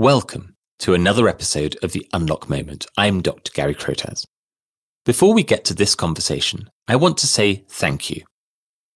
[0.00, 2.86] Welcome to another episode of The Unlock Moment.
[2.96, 3.52] I'm Dr.
[3.52, 4.24] Gary Crotaz.
[5.04, 8.22] Before we get to this conversation, I want to say thank you.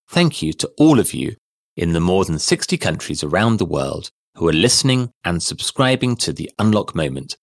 [0.08, 1.36] Thank you to all of you
[1.76, 6.32] in the more than 60 countries around the world who are listening and subscribing to
[6.32, 7.36] The Unlock Moment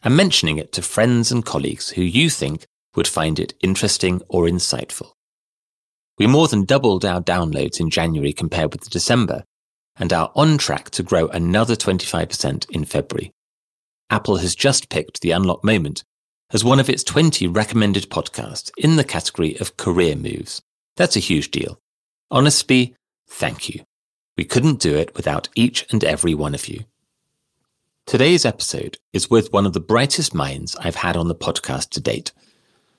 [0.00, 2.64] and mentioning it to friends and colleagues who you think
[2.96, 5.10] would find it interesting or insightful.
[6.16, 9.44] We more than doubled our downloads in January compared with December
[9.96, 13.32] and are on track to grow another 25% in February.
[14.10, 16.04] Apple has just picked The Unlock Moment
[16.52, 20.60] as one of its 20 recommended podcasts in the category of career moves.
[20.96, 21.78] That's a huge deal.
[22.30, 22.94] Honestly,
[23.28, 23.84] thank you.
[24.36, 26.84] We couldn't do it without each and every one of you.
[28.06, 32.00] Today's episode is with one of the brightest minds I've had on the podcast to
[32.00, 32.32] date.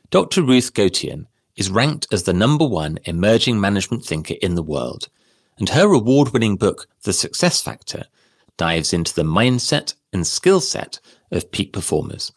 [0.09, 0.41] Dr.
[0.41, 1.25] Ruth Gotian
[1.55, 5.09] is ranked as the number one emerging management thinker in the world
[5.57, 8.05] and her award winning book, The Success Factor,
[8.57, 10.99] dives into the mindset and skill set
[11.31, 12.31] of peak performers.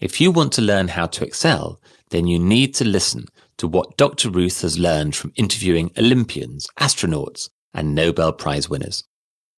[0.00, 3.26] If you want to learn how to excel, then you need to listen
[3.58, 4.30] to what Dr.
[4.30, 9.04] Ruth has learned from interviewing Olympians, astronauts, and Nobel Prize winners,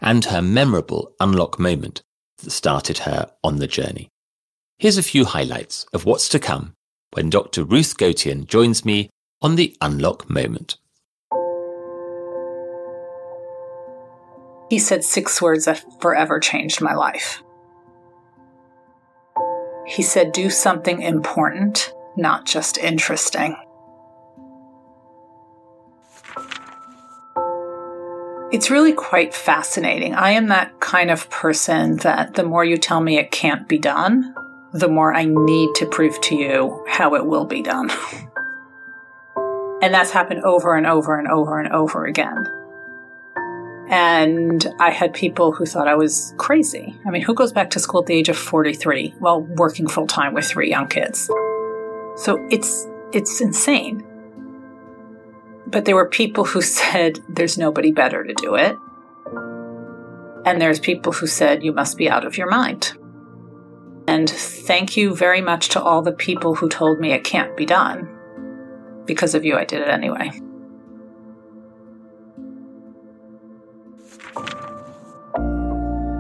[0.01, 2.03] and her memorable unlock moment
[2.39, 4.09] that started her on the journey.
[4.79, 6.75] Here's a few highlights of what's to come
[7.13, 7.65] when Dr.
[7.65, 9.11] Ruth Gotian joins me
[9.43, 10.77] on the Unlock Moment.
[14.69, 17.43] He said six words that forever changed my life.
[19.87, 23.57] He said, Do something important, not just interesting.
[28.51, 30.15] It's really quite fascinating.
[30.15, 33.79] I am that kind of person that the more you tell me it can't be
[33.79, 34.35] done,
[34.73, 37.91] the more I need to prove to you how it will be done.
[39.83, 42.58] and that's happened over and over and over and over again.
[43.91, 46.95] And I had people who thought I was crazy.
[47.07, 50.07] I mean, who goes back to school at the age of 43 while working full
[50.07, 51.31] time with three young kids?
[52.17, 54.05] So it's, it's insane.
[55.67, 58.77] But there were people who said there's nobody better to do it.
[60.45, 62.93] And there's people who said you must be out of your mind.
[64.07, 67.67] And thank you very much to all the people who told me it can't be
[67.67, 68.09] done.
[69.05, 70.31] Because of you, I did it anyway.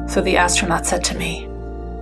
[0.09, 1.47] So the astronaut said to me,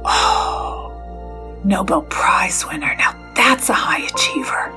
[0.04, 2.94] Oh, Nobel Prize winner.
[2.96, 4.72] Now that's a high achiever.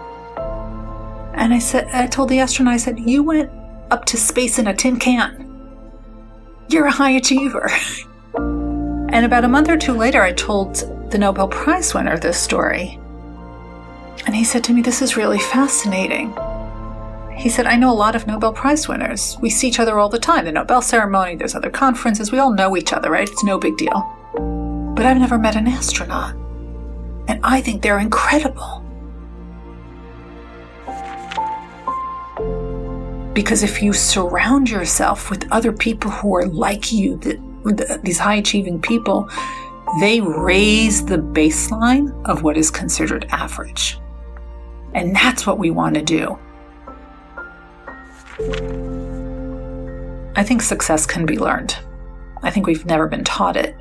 [1.36, 3.52] And I said, I told the astronaut, I said, You went
[3.92, 5.46] up to space in a tin can.
[6.70, 7.70] You're a high achiever.
[8.36, 10.76] and about a month or two later, I told
[11.12, 13.00] the Nobel Prize winner this story.
[14.26, 16.34] And he said to me, This is really fascinating.
[17.40, 19.38] He said, I know a lot of Nobel Prize winners.
[19.40, 20.44] We see each other all the time.
[20.44, 22.34] The Nobel ceremony, there's other conferences.
[22.34, 23.30] We all know each other, right?
[23.30, 24.14] It's no big deal.
[24.94, 26.36] But I've never met an astronaut.
[27.30, 28.84] And I think they're incredible.
[33.32, 38.20] Because if you surround yourself with other people who are like you, the, the, these
[38.20, 39.30] high achieving people,
[40.02, 43.98] they raise the baseline of what is considered average.
[44.94, 46.38] And that's what we want to do.
[50.36, 51.78] I think success can be learned.
[52.42, 53.76] I think we've never been taught it,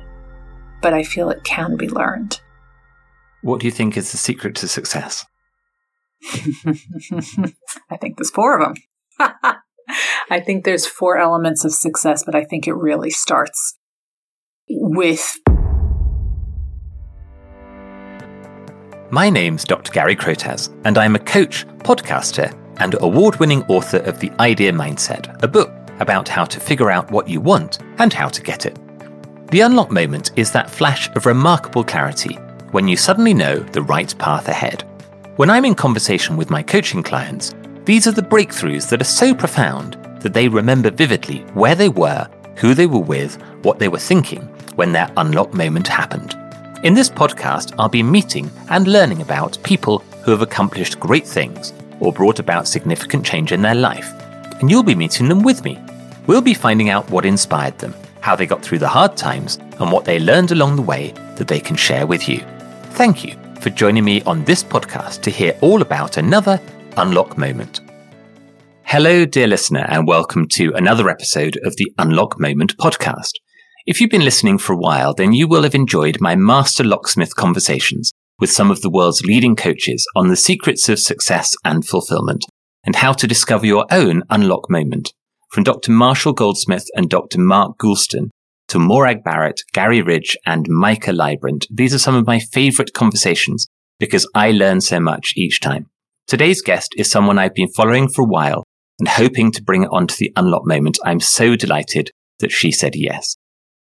[0.81, 2.41] but I feel it can be learned.
[3.41, 5.25] What do you think is the secret to success?
[7.89, 8.75] I think there's four of them.
[10.29, 13.77] I think there's four elements of success, but I think it really starts
[14.67, 15.37] with.
[19.09, 19.93] My name's Dr.
[19.93, 25.41] Gary Crotaz, and I'm a coach, podcaster, and award winning author of The Idea Mindset,
[25.43, 28.77] a book about how to figure out what you want and how to get it.
[29.51, 32.35] The unlock moment is that flash of remarkable clarity
[32.71, 34.83] when you suddenly know the right path ahead.
[35.35, 37.53] When I'm in conversation with my coaching clients,
[37.85, 42.29] these are the breakthroughs that are so profound that they remember vividly where they were,
[42.57, 44.41] who they were with, what they were thinking
[44.75, 46.37] when their unlock moment happened.
[46.83, 51.73] In this podcast, I'll be meeting and learning about people who have accomplished great things
[51.99, 54.13] or brought about significant change in their life.
[54.59, 55.79] And you'll be meeting them with me.
[56.27, 59.91] We'll be finding out what inspired them, how they got through the hard times, and
[59.91, 62.39] what they learned along the way that they can share with you.
[62.91, 66.59] Thank you for joining me on this podcast to hear all about another
[66.97, 67.81] Unlock Moment.
[68.83, 73.33] Hello, dear listener, and welcome to another episode of the Unlock Moment podcast.
[73.85, 77.35] If you've been listening for a while, then you will have enjoyed my master locksmith
[77.35, 82.45] conversations with some of the world's leading coaches on the secrets of success and fulfillment
[82.85, 85.13] and how to discover your own unlock moment
[85.51, 85.91] from Dr.
[85.91, 87.39] Marshall Goldsmith and Dr.
[87.39, 88.29] Mark Goulston
[88.67, 91.65] to Morag Barrett, Gary Ridge, and Micah Librant.
[91.71, 93.67] These are some of my favorite conversations
[93.99, 95.87] because I learn so much each time.
[96.27, 98.63] Today's guest is someone I've been following for a while
[98.99, 100.99] and hoping to bring it onto the unlock moment.
[101.03, 103.35] I'm so delighted that she said yes.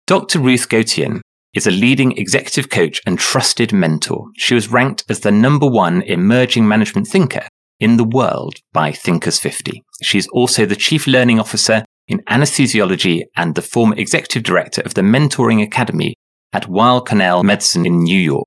[0.05, 0.39] Dr.
[0.39, 1.21] Ruth Gotian
[1.55, 4.27] is a leading executive coach and trusted mentor.
[4.35, 7.47] She was ranked as the number one emerging management thinker
[7.79, 9.81] in the world by Thinkers 50.
[10.03, 15.01] She's also the chief learning officer in anesthesiology and the former executive director of the
[15.01, 16.15] Mentoring Academy
[16.53, 18.45] at Weill Cornell Medicine in New York.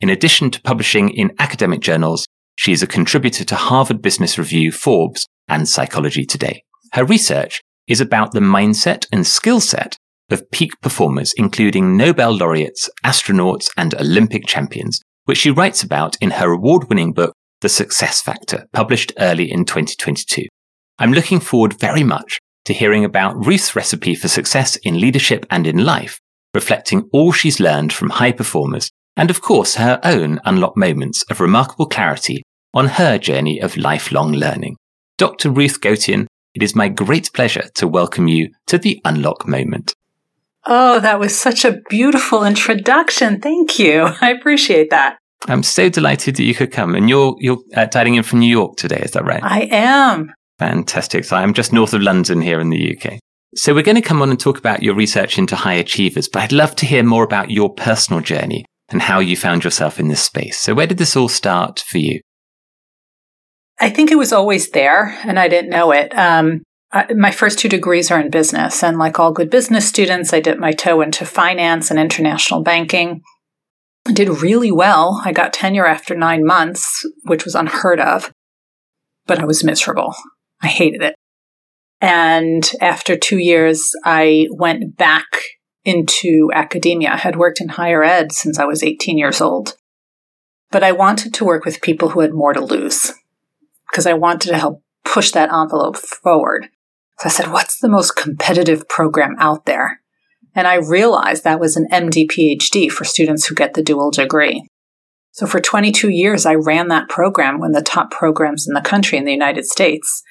[0.00, 2.26] In addition to publishing in academic journals,
[2.56, 6.62] she is a contributor to Harvard Business Review, Forbes, and Psychology Today.
[6.92, 9.96] Her research is about the mindset and skill set
[10.30, 16.32] of peak performers, including Nobel laureates, astronauts, and Olympic champions, which she writes about in
[16.32, 20.46] her award winning book, The Success Factor, published early in 2022.
[20.98, 25.66] I'm looking forward very much to hearing about Ruth's recipe for success in leadership and
[25.66, 26.20] in life,
[26.54, 31.40] reflecting all she's learned from high performers, and of course her own unlocked moments of
[31.40, 32.42] remarkable clarity
[32.74, 34.76] on her journey of lifelong learning.
[35.16, 35.50] Dr.
[35.50, 39.94] Ruth Gotian, it is my great pleasure to welcome you to the Unlock Moment.
[40.66, 43.40] Oh, that was such a beautiful introduction.
[43.40, 44.02] Thank you.
[44.20, 45.18] I appreciate that.
[45.46, 46.94] I'm so delighted that you could come.
[46.94, 49.42] And you're you're uh, dialing in from New York today, is that right?
[49.42, 50.32] I am.
[50.58, 51.24] Fantastic.
[51.24, 53.20] So I'm just north of London here in the UK.
[53.54, 56.42] So we're going to come on and talk about your research into high achievers, but
[56.42, 60.08] I'd love to hear more about your personal journey and how you found yourself in
[60.08, 60.58] this space.
[60.58, 62.20] So where did this all start for you?
[63.80, 66.16] I think it was always there and I didn't know it.
[66.16, 66.62] Um,
[67.14, 70.60] My first two degrees are in business and like all good business students, I dipped
[70.60, 73.22] my toe into finance and international banking.
[74.06, 75.20] I did really well.
[75.22, 78.32] I got tenure after nine months, which was unheard of,
[79.26, 80.14] but I was miserable.
[80.62, 81.14] I hated it.
[82.00, 85.26] And after two years, I went back
[85.84, 87.10] into academia.
[87.10, 89.74] I had worked in higher ed since I was 18 years old.
[90.70, 93.12] But I wanted to work with people who had more to lose
[93.90, 96.68] because I wanted to help push that envelope forward.
[97.20, 100.00] So I said, what's the most competitive program out there?
[100.54, 104.68] And I realized that was an MD PhD for students who get the dual degree.
[105.32, 108.80] So for 22 years, I ran that program, one of the top programs in the
[108.80, 110.22] country in the United States.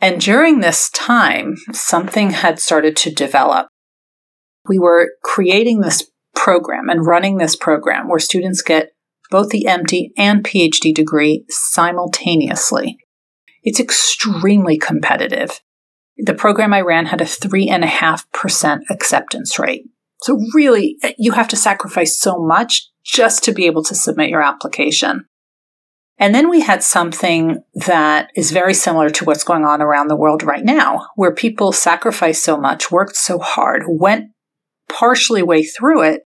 [0.00, 3.68] And during this time, something had started to develop.
[4.68, 8.90] We were creating this program and running this program where students get
[9.30, 12.98] both the MD and PhD degree simultaneously.
[13.62, 15.60] It's extremely competitive.
[16.16, 19.84] The program I ran had a 3.5% acceptance rate.
[20.22, 24.30] So, really, eh, you have to sacrifice so much just to be able to submit
[24.30, 25.26] your application.
[26.18, 30.16] And then we had something that is very similar to what's going on around the
[30.16, 34.30] world right now, where people sacrificed so much, worked so hard, went
[34.88, 36.22] partially way through it,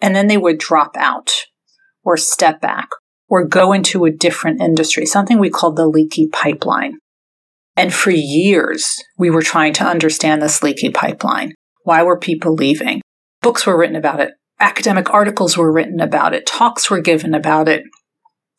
[0.00, 1.30] and then they would drop out
[2.02, 2.88] or step back
[3.28, 6.98] or go into a different industry, something we called the leaky pipeline.
[7.80, 11.54] And for years, we were trying to understand this leaky pipeline.
[11.84, 13.00] Why were people leaving?
[13.40, 14.32] Books were written about it.
[14.60, 16.44] Academic articles were written about it.
[16.44, 17.84] Talks were given about it.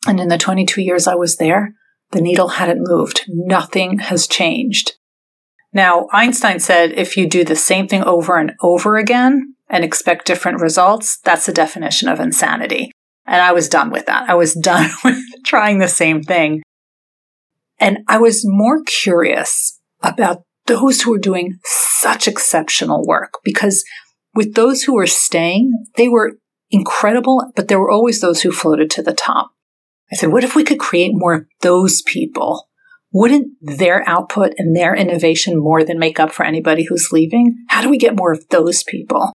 [0.08, 1.72] And in the 22 years I was there,
[2.10, 3.22] the needle hadn't moved.
[3.28, 4.94] Nothing has changed.
[5.72, 10.26] Now, Einstein said if you do the same thing over and over again and expect
[10.26, 12.90] different results, that's the definition of insanity.
[13.24, 14.28] And I was done with that.
[14.28, 16.64] I was done with trying the same thing.
[17.82, 23.84] And I was more curious about those who were doing such exceptional work because
[24.36, 26.38] with those who were staying, they were
[26.70, 29.50] incredible, but there were always those who floated to the top.
[30.12, 32.68] I said, what if we could create more of those people?
[33.12, 37.56] Wouldn't their output and their innovation more than make up for anybody who's leaving?
[37.68, 39.32] How do we get more of those people?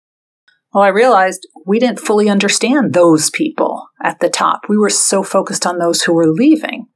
[0.71, 4.69] Well, I realized we didn't fully understand those people at the top.
[4.69, 6.89] We were so focused on those who were leaving.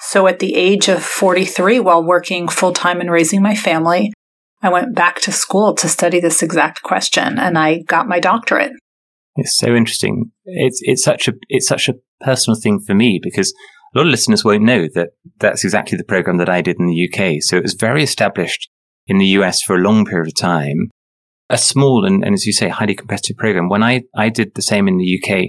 [0.00, 4.12] So at the age of 43, while working full time and raising my family,
[4.62, 8.72] I went back to school to study this exact question and I got my doctorate.
[9.36, 10.32] It's so interesting.
[10.44, 13.52] It's it's such a it's such a personal thing for me because
[13.94, 16.86] a lot of listeners won't know that that's exactly the program that I did in
[16.86, 17.42] the UK.
[17.42, 18.68] So it was very established
[19.06, 20.90] in the US for a long period of time.
[21.48, 23.68] A small and, and as you say, highly competitive program.
[23.68, 25.48] When I, I did the same in the UK,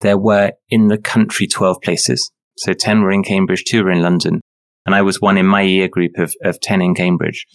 [0.00, 2.30] there were in the country 12 places.
[2.56, 4.40] So 10 were in Cambridge, two were in London.
[4.86, 7.46] And I was one in my year group of, of 10 in Cambridge.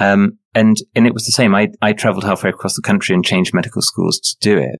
[0.00, 1.54] Um, and, and it was the same.
[1.54, 4.78] I, I traveled halfway across the country and changed medical schools to do it.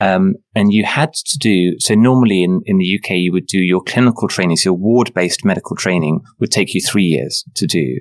[0.00, 3.58] Um, and you had to do, so normally in, in the UK, you would do
[3.58, 4.56] your clinical training.
[4.56, 7.98] So your ward based medical training would take you three years to do.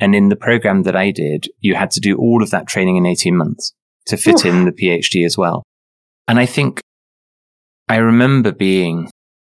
[0.00, 2.96] And in the program that I did, you had to do all of that training
[2.96, 3.72] in 18 months.
[4.06, 4.46] to fit Oof.
[4.46, 5.62] in the PhD as well.
[6.28, 6.80] And I think
[7.88, 9.08] I remember being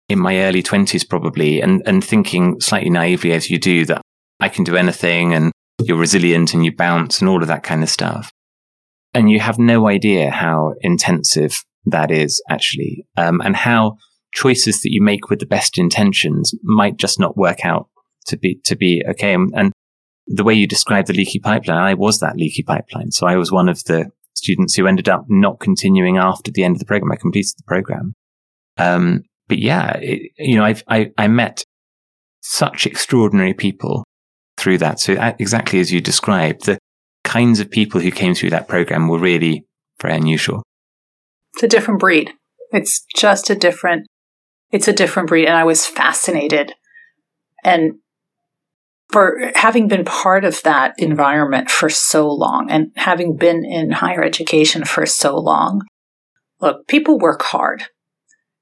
[0.10, 4.02] in my early twenties probably and, and thinking slightly naively as you do that
[4.40, 5.52] I can do anything and
[5.84, 8.32] you're resilient and you bounce and all of that kind of stuff.
[9.14, 13.98] And you have no idea how intensive that is actually, um, and how
[14.34, 17.88] choices that you make with the best intentions might just not work out
[18.28, 19.34] to be, to be okay.
[19.34, 19.72] And, and
[20.28, 23.12] the way you described the leaky pipeline, I was that leaky pipeline.
[23.12, 26.76] So I was one of the students who ended up not continuing after the end
[26.76, 27.12] of the program.
[27.12, 28.14] I completed the program.
[28.78, 31.64] Um, but yeah, it, you know, I've, I, I met
[32.42, 34.04] such extraordinary people
[34.58, 35.00] through that.
[35.00, 36.78] So exactly as you described, the
[37.24, 39.66] kinds of people who came through that program were really
[40.02, 40.64] very unusual.
[41.54, 42.32] It's a different breed.
[42.72, 44.08] It's just a different,
[44.72, 45.46] it's a different breed.
[45.46, 46.74] And I was fascinated.
[47.64, 47.94] And
[49.10, 54.24] for having been part of that environment for so long and having been in higher
[54.24, 55.82] education for so long,
[56.60, 57.86] look, people work hard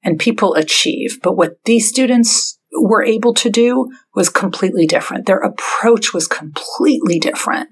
[0.05, 1.19] and people achieve.
[1.21, 5.25] But what these students were able to do was completely different.
[5.25, 7.69] Their approach was completely different.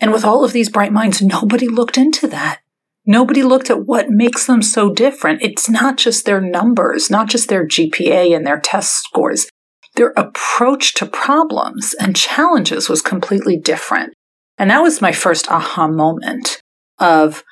[0.00, 2.60] And with all of these bright minds, nobody looked into that.
[3.04, 5.42] Nobody looked at what makes them so different.
[5.42, 9.48] It's not just their numbers, not just their GPA and their test scores.
[9.94, 14.14] Their approach to problems and challenges was completely different.
[14.56, 16.62] And that was my first aha moment
[16.98, 17.44] of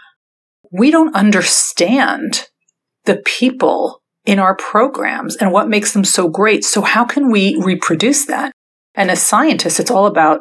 [0.73, 2.47] we don't understand
[3.05, 6.65] the people in our programs and what makes them so great.
[6.65, 8.53] So how can we reproduce that?
[8.95, 10.41] And as scientists, it's all about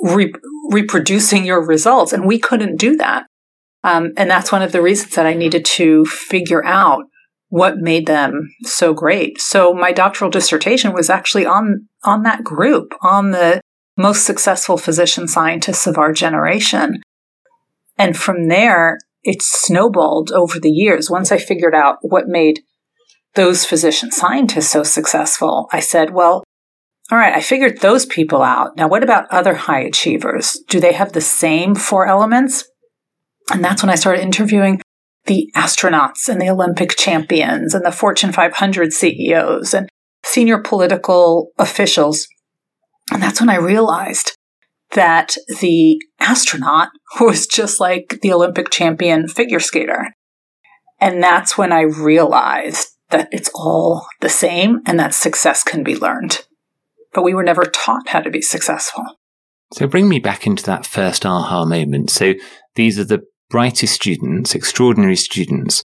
[0.00, 0.32] re-
[0.70, 2.12] reproducing your results.
[2.12, 3.26] And we couldn't do that.
[3.84, 7.04] Um, and that's one of the reasons that I needed to figure out
[7.48, 9.40] what made them so great.
[9.40, 13.60] So my doctoral dissertation was actually on, on that group, on the
[13.96, 17.00] most successful physician scientists of our generation.
[17.96, 21.10] And from there, it snowballed over the years.
[21.10, 22.60] Once I figured out what made
[23.34, 26.44] those physician scientists so successful, I said, well,
[27.10, 28.76] all right, I figured those people out.
[28.76, 30.58] Now, what about other high achievers?
[30.68, 32.64] Do they have the same four elements?
[33.52, 34.80] And that's when I started interviewing
[35.26, 39.88] the astronauts and the Olympic champions and the Fortune 500 CEOs and
[40.24, 42.28] senior political officials.
[43.12, 44.35] And that's when I realized
[44.92, 46.88] that the astronaut
[47.20, 50.12] was just like the Olympic champion figure skater.
[51.00, 55.96] And that's when I realized that it's all the same and that success can be
[55.96, 56.44] learned.
[57.12, 59.04] But we were never taught how to be successful.
[59.72, 62.10] So bring me back into that first aha moment.
[62.10, 62.34] So
[62.74, 65.82] these are the brightest students, extraordinary students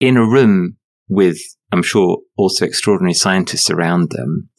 [0.00, 0.76] in a room
[1.08, 1.38] with,
[1.72, 4.50] I'm sure, also extraordinary scientists around them.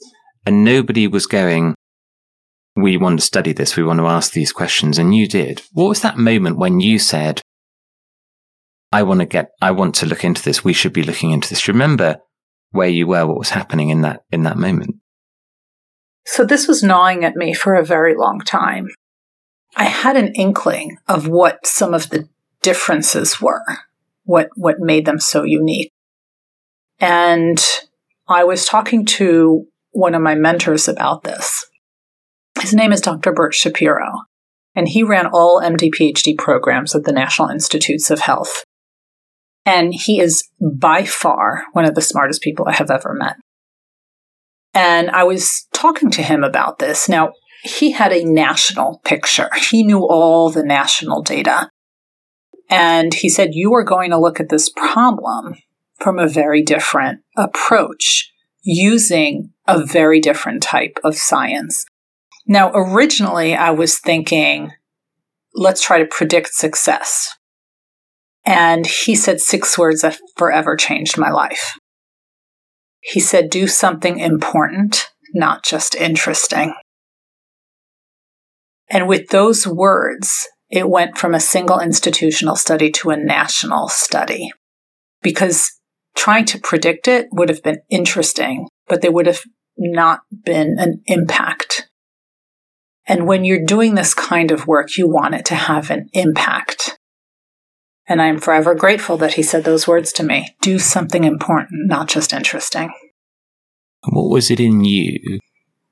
[0.46, 1.76] And nobody was going,
[2.78, 3.76] we want to study this.
[3.76, 5.00] We want to ask these questions.
[5.00, 5.64] And you did.
[5.74, 7.42] What was that moment when you said,
[8.92, 10.64] I want to get, I want to look into this.
[10.64, 11.68] We should be looking into this.
[11.68, 12.18] Remember
[12.72, 14.96] where you were, what was happening in that, in that moment.
[16.26, 18.90] So this was gnawing at me for a very long time.
[19.76, 22.30] I had an inkling of what some of the
[22.62, 23.64] differences were,
[24.24, 25.92] what, what made them so unique.
[27.00, 27.64] And
[28.28, 31.66] I was talking to one of my mentors about this.
[32.62, 33.32] His name is Dr.
[33.32, 34.24] Bert Shapiro,
[34.76, 38.64] and he ran all MD PhD programs at the National Institutes of Health.
[39.66, 43.36] And he is by far one of the smartest people I have ever met.
[44.74, 47.10] And I was talking to him about this.
[47.10, 47.32] Now,
[47.64, 49.50] he had a national picture.
[49.70, 51.70] He knew all the national data.
[52.70, 55.56] And he said, You are going to look at this problem
[56.00, 58.32] from a very different approach
[58.64, 61.86] using a very different type of science.
[62.48, 64.72] Now, originally, I was thinking,
[65.54, 67.30] let's try to predict success.
[68.46, 71.78] And he said six words that forever changed my life.
[73.02, 76.74] He said, do something important, not just interesting.
[78.90, 84.52] And with those words, it went from a single institutional study to a national study
[85.22, 85.72] because
[86.16, 89.42] trying to predict it would have been interesting, but there would have
[89.78, 91.57] not been an impact.
[93.08, 96.98] And when you're doing this kind of work, you want it to have an impact.
[98.06, 100.56] And I'm forever grateful that he said those words to me.
[100.62, 102.92] Do something important, not just interesting.
[104.10, 105.40] What was it in you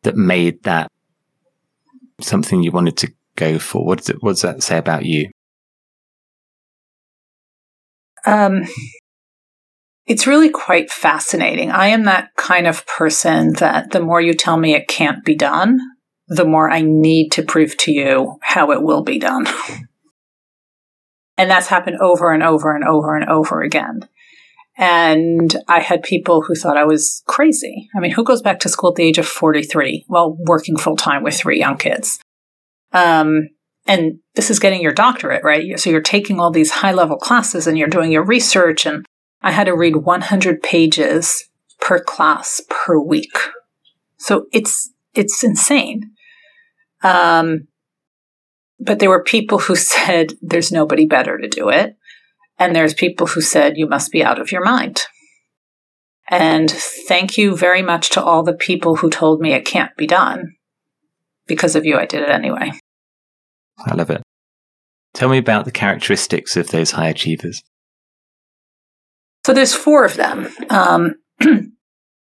[0.03, 0.91] that made that
[2.19, 3.85] something you wanted to go for?
[3.85, 5.29] What does, it, what does that say about you?
[8.25, 8.63] Um,
[10.05, 11.71] it's really quite fascinating.
[11.71, 15.35] I am that kind of person that the more you tell me it can't be
[15.35, 15.79] done,
[16.27, 19.47] the more I need to prove to you how it will be done.
[21.37, 24.07] And that's happened over and over and over and over again.
[24.77, 27.89] And I had people who thought I was crazy.
[27.95, 30.97] I mean, who goes back to school at the age of 43 while working full
[30.97, 32.19] time with three young kids?
[32.91, 33.49] Um,
[33.87, 35.79] and this is getting your doctorate, right?
[35.79, 38.85] So you're taking all these high level classes and you're doing your research.
[38.85, 39.05] And
[39.41, 43.37] I had to read 100 pages per class per week.
[44.17, 46.14] So it's, it's insane.
[47.05, 47.67] Um,
[48.79, 51.95] but there were people who said there's nobody better to do it.
[52.57, 55.03] And there's people who said you must be out of your mind.
[56.29, 60.07] And thank you very much to all the people who told me it can't be
[60.07, 60.55] done.
[61.47, 62.71] Because of you, I did it anyway.
[63.77, 64.23] I love it.
[65.13, 67.61] Tell me about the characteristics of those high achievers.
[69.45, 70.47] So there's four of them.
[70.69, 71.15] Um,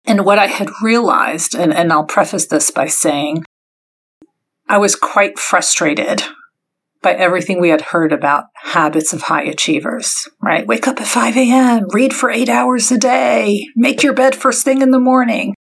[0.06, 3.44] and what I had realized, and, and I'll preface this by saying,
[4.72, 6.24] I was quite frustrated
[7.02, 10.66] by everything we had heard about habits of high achievers, right?
[10.66, 14.64] Wake up at 5 a.m., read for eight hours a day, make your bed first
[14.64, 15.56] thing in the morning.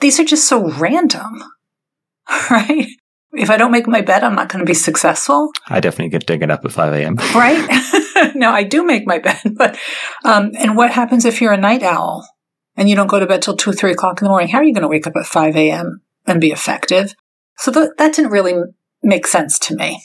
[0.00, 1.44] These are just so random,
[2.50, 2.88] right?
[3.32, 5.52] If I don't make my bed, I'm not going to be successful.
[5.68, 7.14] I definitely get get up at 5 a.m.
[7.36, 8.34] right?
[8.34, 9.78] no, I do make my bed, but,
[10.24, 12.28] um, and what happens if you're a night owl
[12.76, 14.48] and you don't go to bed till two, three o'clock in the morning?
[14.48, 16.00] How are you going to wake up at 5 a.m.
[16.26, 17.14] and be effective?
[17.60, 18.54] So th- that didn't really
[19.02, 20.02] make sense to me.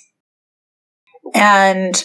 [1.33, 2.03] And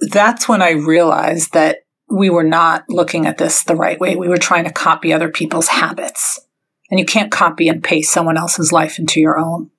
[0.00, 1.78] that's when I realized that
[2.08, 4.14] we were not looking at this the right way.
[4.14, 6.38] We were trying to copy other people's habits.
[6.88, 9.70] And you can't copy and paste someone else's life into your own.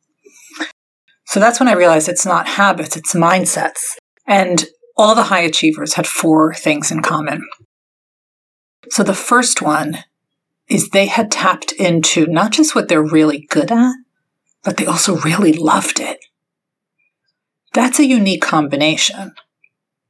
[1.26, 3.96] So that's when I realized it's not habits, it's mindsets.
[4.26, 4.66] And
[4.98, 7.48] all the high achievers had four things in common.
[8.90, 10.00] So the first one
[10.68, 13.94] is they had tapped into not just what they're really good at,
[14.68, 16.26] but they also really loved it.
[17.74, 19.32] That's a unique combination,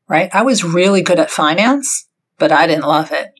[0.09, 0.31] right?
[0.33, 2.07] I was really good at finance,
[2.39, 3.33] but I didn't love it.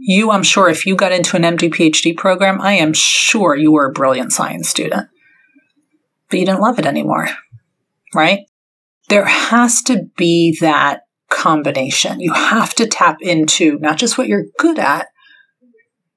[0.00, 3.72] You, I'm sure, if you got into an MD PhD program, I am sure you
[3.72, 5.08] were a brilliant science student,
[6.28, 7.28] but you didn't love it anymore,
[8.14, 8.40] right?
[9.08, 12.20] There has to be that combination.
[12.20, 15.06] You have to tap into not just what you're good at,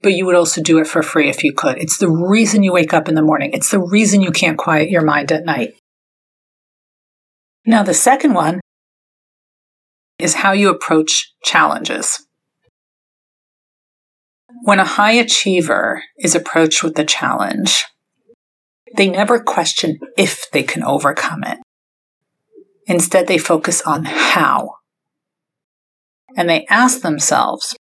[0.03, 1.77] but you would also do it for free if you could.
[1.77, 3.51] It's the reason you wake up in the morning.
[3.53, 5.73] It's the reason you can't quiet your mind at night.
[7.65, 8.59] Now, the second one
[10.19, 12.27] is how you approach challenges.
[14.63, 17.85] When a high achiever is approached with a challenge,
[18.95, 21.57] they never question if they can overcome it.
[22.85, 24.75] Instead, they focus on how.
[26.35, 27.75] And they ask themselves,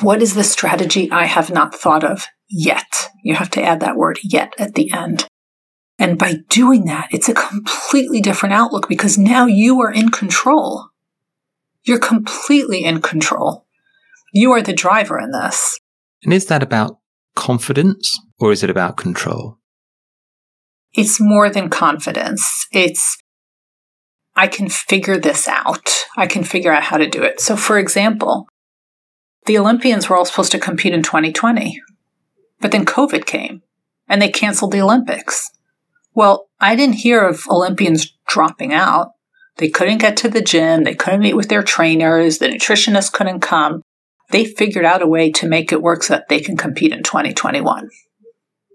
[0.00, 3.08] what is the strategy I have not thought of yet?
[3.22, 5.26] You have to add that word yet at the end.
[5.98, 10.88] And by doing that, it's a completely different outlook because now you are in control.
[11.82, 13.66] You're completely in control.
[14.32, 15.80] You are the driver in this.
[16.22, 16.98] And is that about
[17.34, 19.58] confidence or is it about control?
[20.92, 22.66] It's more than confidence.
[22.72, 23.16] It's,
[24.36, 25.88] I can figure this out.
[26.16, 27.40] I can figure out how to do it.
[27.40, 28.46] So, for example,
[29.48, 31.80] the Olympians were all supposed to compete in 2020,
[32.60, 33.62] but then COVID came
[34.06, 35.50] and they canceled the Olympics.
[36.14, 39.12] Well, I didn't hear of Olympians dropping out.
[39.56, 40.84] They couldn't get to the gym.
[40.84, 42.38] They couldn't meet with their trainers.
[42.38, 43.80] The nutritionist couldn't come.
[44.30, 47.02] They figured out a way to make it work so that they can compete in
[47.02, 47.88] 2021.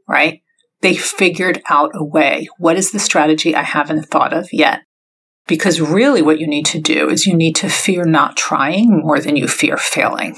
[0.07, 0.41] Right?
[0.81, 2.47] They figured out a way.
[2.57, 4.81] What is the strategy I haven't thought of yet?
[5.45, 9.19] Because really what you need to do is you need to fear not trying more
[9.19, 10.35] than you fear failing.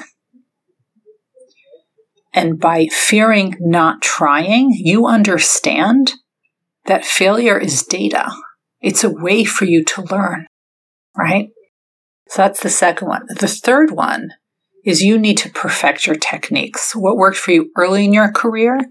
[2.36, 6.14] And by fearing not trying, you understand
[6.86, 8.30] that failure is data.
[8.82, 10.48] It's a way for you to learn,
[11.18, 11.48] right?
[12.28, 13.26] So that's the second one.
[13.30, 14.32] The third one
[14.84, 16.94] is you need to perfect your techniques.
[16.94, 18.82] What worked for you early in your career,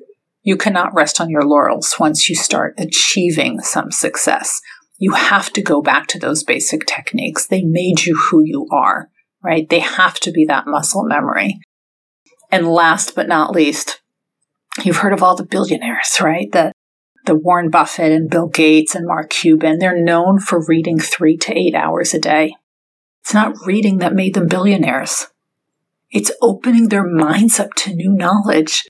[0.42, 4.61] you cannot rest on your laurels once you start achieving some success.
[4.96, 7.46] You have to go back to those basic techniques.
[7.46, 9.11] They made you who you are,
[9.42, 9.68] right?
[9.68, 11.59] They have to be that muscle memory.
[12.54, 14.00] And last but not least,
[14.84, 16.52] you've heard of all the billionaires, right?
[16.52, 16.70] The
[17.26, 21.52] the Warren Buffett and Bill Gates and Mark Cuban, they're known for reading three to
[21.52, 22.54] eight hours a day.
[23.22, 25.26] It's not reading that made them billionaires.
[26.12, 28.84] It's opening their minds up to new knowledge.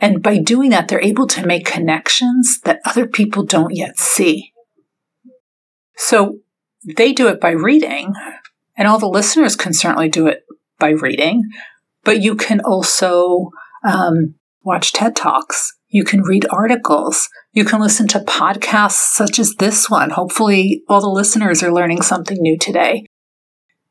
[0.00, 4.52] And by doing that, they're able to make connections that other people don't yet see.
[5.96, 6.40] So
[6.84, 8.14] they do it by reading,
[8.76, 10.44] and all the listeners can certainly do it
[10.80, 11.44] by reading,
[12.04, 13.50] but you can also
[13.86, 15.72] um, watch TED Talks.
[15.88, 17.28] You can read articles.
[17.52, 20.10] You can listen to podcasts such as this one.
[20.10, 23.06] Hopefully, all the listeners are learning something new today.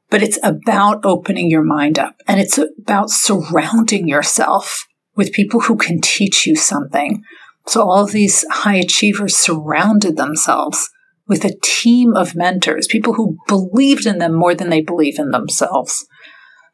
[0.10, 5.76] but it's about opening your mind up and it's about surrounding yourself with people who
[5.76, 7.22] can teach you something.
[7.68, 10.90] So all of these high achievers surrounded themselves
[11.28, 15.32] with a team of mentors, people who believed in them more than they believe in
[15.32, 16.06] themselves.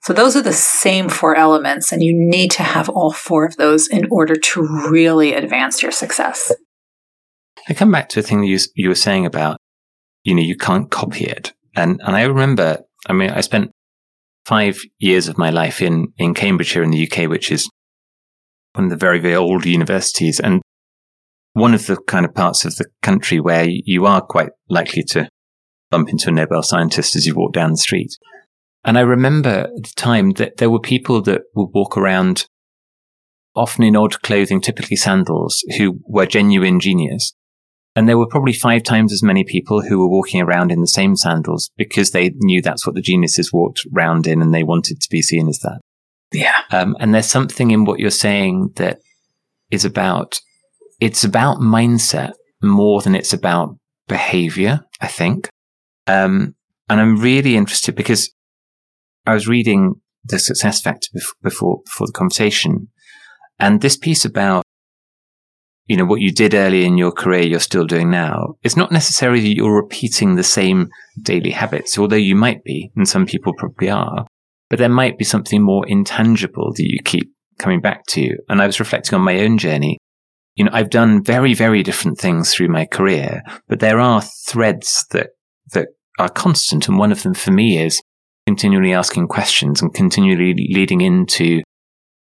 [0.04, 3.56] So those are the same four elements, and you need to have all four of
[3.56, 6.52] those in order to really advance your success.
[7.70, 9.58] I come back to a thing you, you were saying about,
[10.24, 11.54] you know, you can't copy it.
[11.74, 13.72] And, and I remember, I mean, I spent
[14.46, 17.70] five years of my life in, in Cambridge here in the UK, which is
[18.74, 20.42] one of the very, very old universities.
[20.42, 20.62] And
[21.54, 25.30] one of the kind of parts of the country where you are quite likely to
[25.89, 28.18] bump into a Nobel scientist as you walk down the street.
[28.86, 32.48] And I remember at the time that there were people that would walk around
[33.56, 37.34] often in odd clothing, typically sandals, who were genuine genius.
[37.96, 40.88] And there were probably five times as many people who were walking around in the
[40.88, 45.00] same sandals because they knew that's what the geniuses walked round in and they wanted
[45.00, 45.80] to be seen as that.
[46.32, 46.58] Yeah.
[46.72, 49.00] Um, and there's something in what you're saying that
[49.69, 50.39] is about
[51.00, 53.76] it's about mindset more than it's about
[54.08, 55.50] behavior, I think.
[56.08, 56.56] Um,
[56.89, 58.34] and I'm really interested because
[59.26, 61.08] I was reading the success factor
[61.42, 62.90] before, before the conversation
[63.60, 64.64] and this piece about,
[65.86, 68.56] you know, what you did early in your career, you're still doing now.
[68.64, 70.90] It's not necessarily that you're repeating the same
[71.22, 74.26] daily habits, although you might be, and some people probably are,
[74.70, 78.36] but there might be something more intangible that you keep coming back to.
[78.50, 79.98] And I was reflecting on my own journey
[80.56, 85.06] you know, I've done very, very different things through my career, but there are threads
[85.12, 85.32] that,
[85.74, 85.88] that
[86.20, 86.88] are constant.
[86.88, 88.02] And one of them for me is
[88.48, 91.62] continually asking questions and continually leading into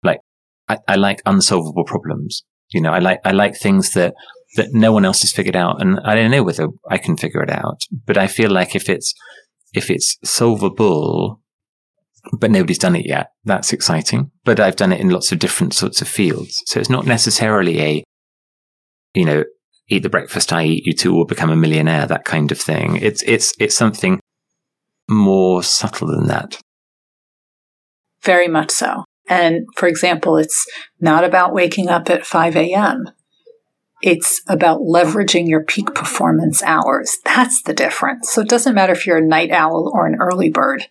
[0.04, 0.20] like,
[0.68, 2.44] I, I like unsolvable problems.
[2.70, 4.13] You know, I like, I like things that,
[4.56, 5.82] that no one else has figured out.
[5.82, 8.89] And I don't know whether I can figure it out, but I feel like if
[8.89, 9.13] it's,
[9.74, 11.41] if it's solvable,
[12.39, 13.28] but nobody's done it yet.
[13.44, 14.32] That's exciting.
[14.44, 16.63] But I've done it in lots of different sorts of fields.
[16.65, 18.04] So it's not necessarily a,
[19.13, 19.44] you know,
[19.88, 22.98] eat the breakfast I eat, you too will become a millionaire, that kind of thing.
[22.98, 24.20] It's, it's, it's something
[25.10, 26.60] more subtle than that.
[28.24, 29.04] Very much so.
[29.28, 30.65] And for example, it's
[31.00, 33.10] not about waking up at 5 a.m.
[34.02, 37.18] It's about leveraging your peak performance hours.
[37.24, 38.30] That's the difference.
[38.32, 40.88] So it doesn't matter if you're a night owl or an early bird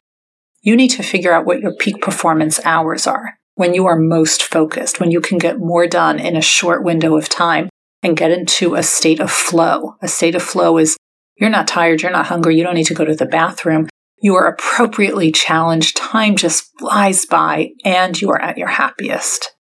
[0.65, 4.43] you need to figure out what your peak performance hours are when you are most
[4.43, 7.69] focused, when you can get more done in a short window of time
[8.03, 9.97] and get into a state of flow.
[10.01, 10.97] A state of flow is
[11.37, 13.89] you're not tired, you're not hungry, you don't need to go to the bathroom.
[14.19, 19.55] You are appropriately challenged, time just flies by, and you are at your happiest.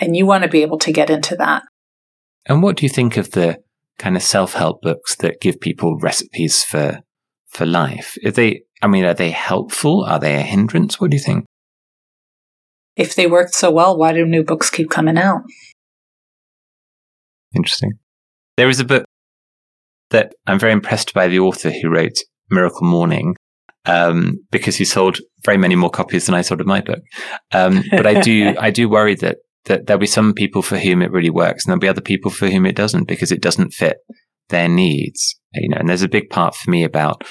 [0.00, 1.64] And you want to be able to get into that.
[2.46, 3.58] And what do you think of the
[3.98, 7.00] kind of self help books that give people recipes for
[7.48, 8.16] for life?
[8.24, 10.04] Are they I mean, are they helpful?
[10.04, 11.00] Are they a hindrance?
[11.00, 11.44] What do you think?
[12.96, 15.42] If they worked so well, why do new books keep coming out?
[17.54, 17.92] Interesting.
[18.56, 19.04] There is a book
[20.10, 22.18] that I'm very impressed by the author who wrote
[22.52, 23.34] Miracle Morning,
[23.86, 27.00] um, because he sold very many more copies than I sold of my book.
[27.52, 31.02] Um, but I do, I do worry that, that there'll be some people for whom
[31.02, 33.72] it really works and there'll be other people for whom it doesn't because it doesn't
[33.72, 33.98] fit
[34.48, 35.38] their needs.
[35.54, 37.24] You know, and there's a big part for me about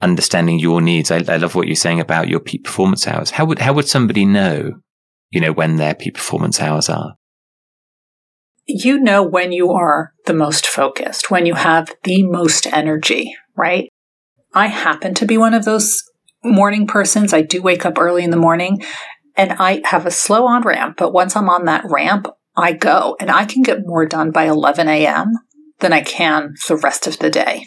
[0.00, 1.10] understanding your needs.
[1.10, 3.30] I, I, love what you're saying about your peak performance hours.
[3.30, 4.72] How would how would somebody know,
[5.30, 7.14] you know, when their peak performance hours are?
[8.66, 13.89] You know when you are the most focused, when you have the most energy, right?
[14.52, 16.02] I happen to be one of those
[16.44, 17.32] morning persons.
[17.32, 18.82] I do wake up early in the morning
[19.36, 23.16] and I have a slow on ramp, but once I'm on that ramp, I go
[23.20, 25.32] and I can get more done by 11 a.m.
[25.78, 27.66] than I can the rest of the day.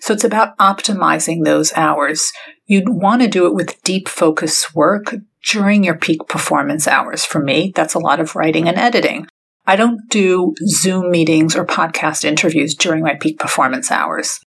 [0.00, 2.30] So it's about optimizing those hours.
[2.66, 5.14] You'd want to do it with deep focus work
[5.48, 7.24] during your peak performance hours.
[7.24, 9.26] For me, that's a lot of writing and editing.
[9.64, 14.40] I don't do Zoom meetings or podcast interviews during my peak performance hours.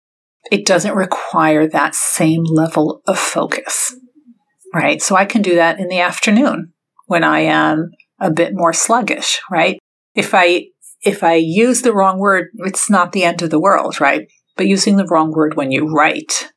[0.51, 3.95] It doesn't require that same level of focus,
[4.73, 5.01] right?
[5.01, 6.73] So I can do that in the afternoon
[7.07, 9.79] when I am a bit more sluggish, right?
[10.13, 10.67] If I,
[11.03, 14.27] if I use the wrong word, it's not the end of the world, right?
[14.55, 16.51] But using the wrong word when you write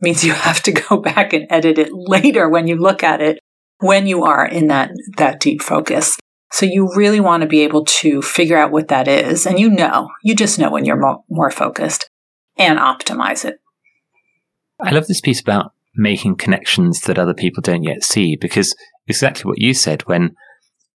[0.00, 3.38] means you have to go back and edit it later when you look at it
[3.80, 6.16] when you are in that, that deep focus.
[6.52, 9.44] So you really want to be able to figure out what that is.
[9.44, 12.08] And you know, you just know when you're mo- more focused
[12.56, 13.58] and optimize it.
[14.80, 18.74] I love this piece about making connections that other people don't yet see because
[19.06, 20.34] exactly what you said when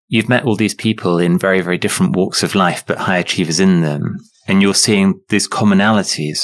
[0.07, 3.59] you've met all these people in very, very different walks of life, but high achievers
[3.59, 4.17] in them
[4.47, 6.43] and you're seeing these commonalities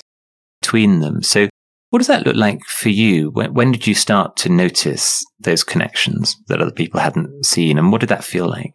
[0.62, 1.22] between them.
[1.24, 1.50] So
[1.90, 3.30] What does that look like for you?
[3.32, 7.78] When, when did you start to notice those connections that other people hadn't seen?
[7.78, 8.74] And what did that feel like?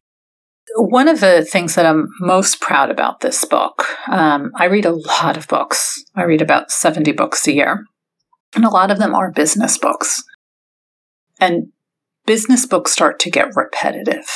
[0.77, 4.95] One of the things that I'm most proud about this book, um, I read a
[4.95, 6.03] lot of books.
[6.15, 7.85] I read about 70 books a year,
[8.55, 10.23] and a lot of them are business books.
[11.41, 11.73] And
[12.27, 14.29] business books start to get repetitive.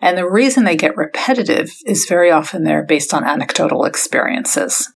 [0.00, 4.92] And the reason they get repetitive is very often they're based on anecdotal experiences.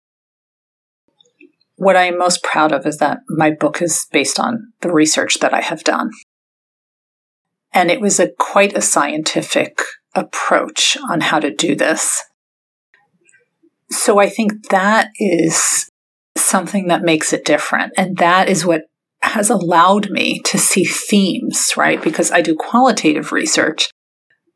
[1.76, 5.39] What I am most proud of is that my book is based on the research
[5.39, 6.12] that I have done.
[7.74, 9.80] And it was a quite a scientific
[10.13, 12.21] approach on how to do this.
[13.89, 15.89] So I think that is
[16.38, 17.93] something that makes it different.
[17.97, 18.84] And that is what
[19.21, 22.02] has allowed me to see themes, right?
[22.02, 23.91] Because I do qualitative research,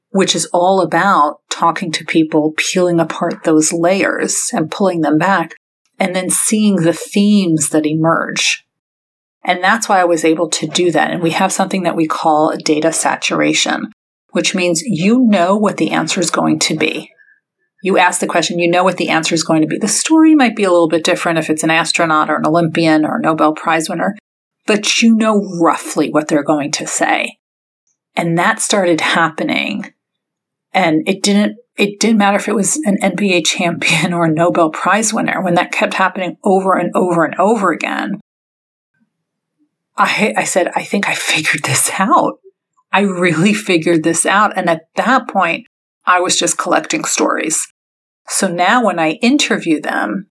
[0.10, 5.54] which is all about talking to people, peeling apart those layers and pulling them back,
[6.00, 8.66] and then seeing the themes that emerge.
[9.44, 11.12] And that's why I was able to do that.
[11.12, 13.92] And we have something that we call data saturation,
[14.36, 17.10] which means you know what the answer is going to be.
[17.82, 19.78] You ask the question, you know what the answer is going to be.
[19.78, 23.06] The story might be a little bit different if it's an astronaut or an Olympian
[23.06, 24.14] or a Nobel Prize winner,
[24.68, 27.38] but you know roughly what they're going to say.
[28.14, 29.94] And that started happening.
[30.74, 34.70] And it didn't, it didn't matter if it was an NBA champion or a Nobel
[34.70, 35.42] Prize winner.
[35.42, 38.20] When that kept happening over and over and over again,
[39.96, 42.40] I, I said, I think I figured this out.
[42.96, 44.58] I really figured this out.
[44.58, 45.68] And at that point,
[46.06, 47.68] I was just collecting stories.
[48.28, 50.30] So now when I interview them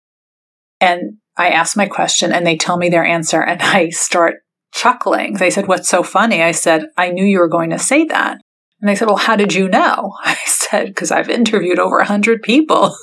[0.81, 4.37] and I ask my question and they tell me their answer and I start
[4.75, 5.35] chuckling.
[5.35, 6.43] They said, What's so funny?
[6.43, 8.39] I said, I knew you were going to say that.
[8.81, 10.15] And they said, Well, how did you know?
[10.25, 12.95] I said, Because I've interviewed over a 100 people.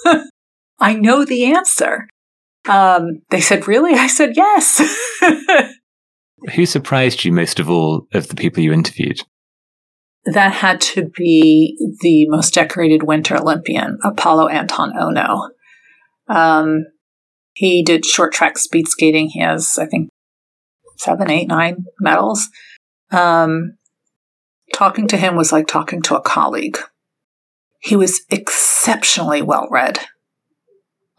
[0.80, 2.08] I know the answer.
[2.68, 3.94] Um, they said, Really?
[3.94, 4.82] I said, Yes.
[6.56, 9.22] Who surprised you most of all of the people you interviewed?
[10.26, 15.50] That had to be the most decorated Winter Olympian, Apolo Anton Ohno.
[16.28, 16.86] Um,
[17.54, 19.30] he did short track speed skating.
[19.30, 20.10] He has, I think,
[20.98, 22.50] seven, eight, nine medals.
[23.12, 23.78] Um,
[24.74, 26.78] talking to him was like talking to a colleague.
[27.80, 30.00] He was exceptionally well read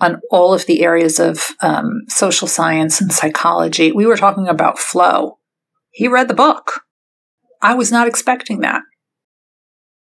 [0.01, 3.92] on all of the areas of um, social science and psychology.
[3.92, 5.38] We were talking about flow.
[5.90, 6.83] He read the book.
[7.62, 8.83] I was not expecting that.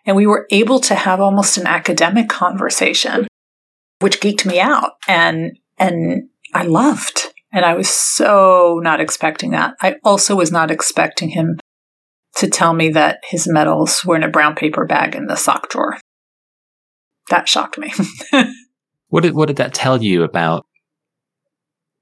[0.05, 3.27] And we were able to have almost an academic conversation,
[3.99, 4.91] which geeked me out.
[5.07, 7.33] And and I loved.
[7.51, 9.75] And I was so not expecting that.
[9.81, 11.57] I also was not expecting him
[12.35, 15.69] to tell me that his medals were in a brown paper bag in the sock
[15.69, 15.97] drawer.
[17.29, 17.93] That shocked me.
[19.07, 20.65] what did what did that tell you about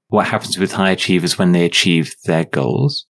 [0.08, 3.06] what happens with high achievers when they achieve their goals?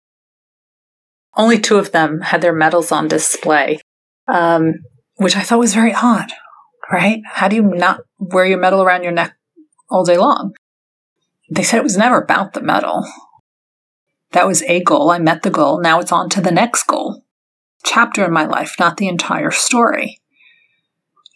[1.35, 3.79] Only two of them had their medals on display,
[4.27, 4.73] um,
[5.15, 6.31] which I thought was very odd.
[6.91, 7.21] Right?
[7.25, 9.35] How do you not wear your medal around your neck
[9.93, 10.53] all day long.
[11.49, 13.05] They said it was never about the medal.
[14.31, 15.11] That was a goal.
[15.11, 15.79] I met the goal.
[15.79, 17.23] Now it's on to the next goal.
[17.85, 20.19] Chapter in my life, not the entire story.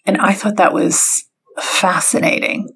[0.06, 1.26] And I thought that was
[1.60, 2.70] fascinating.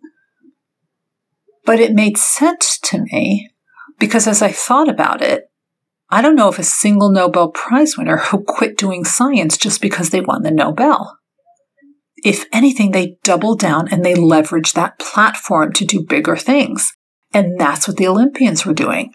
[1.66, 3.50] But it made sense to me
[3.98, 5.46] because as I thought about it,
[6.12, 10.10] I don't know of a single Nobel Prize winner who quit doing science just because
[10.10, 11.18] they won the Nobel
[12.24, 16.94] if anything, they double down and they leverage that platform to do bigger things.
[17.34, 19.12] And that's what the Olympians were doing.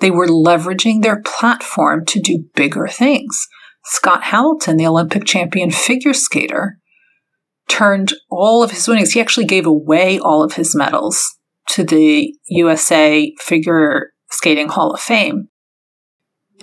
[0.00, 3.46] They were leveraging their platform to do bigger things.
[3.84, 6.78] Scott Hamilton, the Olympic champion figure skater,
[7.68, 12.34] turned all of his winnings, he actually gave away all of his medals to the
[12.48, 15.48] USA Figure Skating Hall of Fame.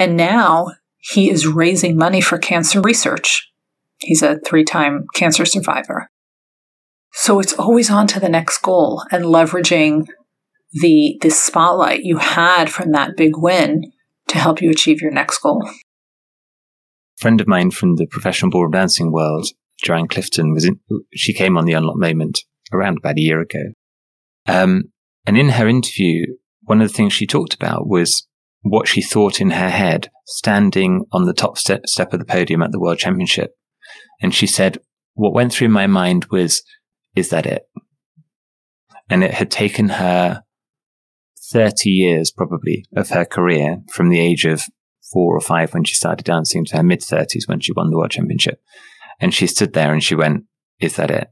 [0.02, 3.52] And now he is raising money for cancer research
[4.02, 6.10] He's a three time cancer survivor.
[7.14, 10.08] So it's always on to the next goal and leveraging
[10.74, 13.92] the, the spotlight you had from that big win
[14.30, 15.64] to help you achieve your next goal.
[15.68, 15.72] A
[17.18, 19.48] friend of mine from the professional ballroom dancing world,
[19.84, 20.80] Joanne Clifton, was in,
[21.14, 22.40] she came on the Unlock moment
[22.72, 23.74] around about a year ago.
[24.48, 24.86] Um,
[25.28, 26.26] and in her interview,
[26.62, 28.26] one of the things she talked about was
[28.62, 32.62] what she thought in her head standing on the top step, step of the podium
[32.62, 33.56] at the World Championship
[34.22, 34.78] and she said,
[35.14, 36.64] what went through my mind was,
[37.16, 37.64] is that it?
[39.10, 40.44] And it had taken her
[41.52, 44.64] 30 years probably of her career from the age of
[45.12, 47.98] four or five when she started dancing to her mid 30s when she won the
[47.98, 48.62] world championship.
[49.20, 50.46] And she stood there and she went,
[50.80, 51.30] is that it?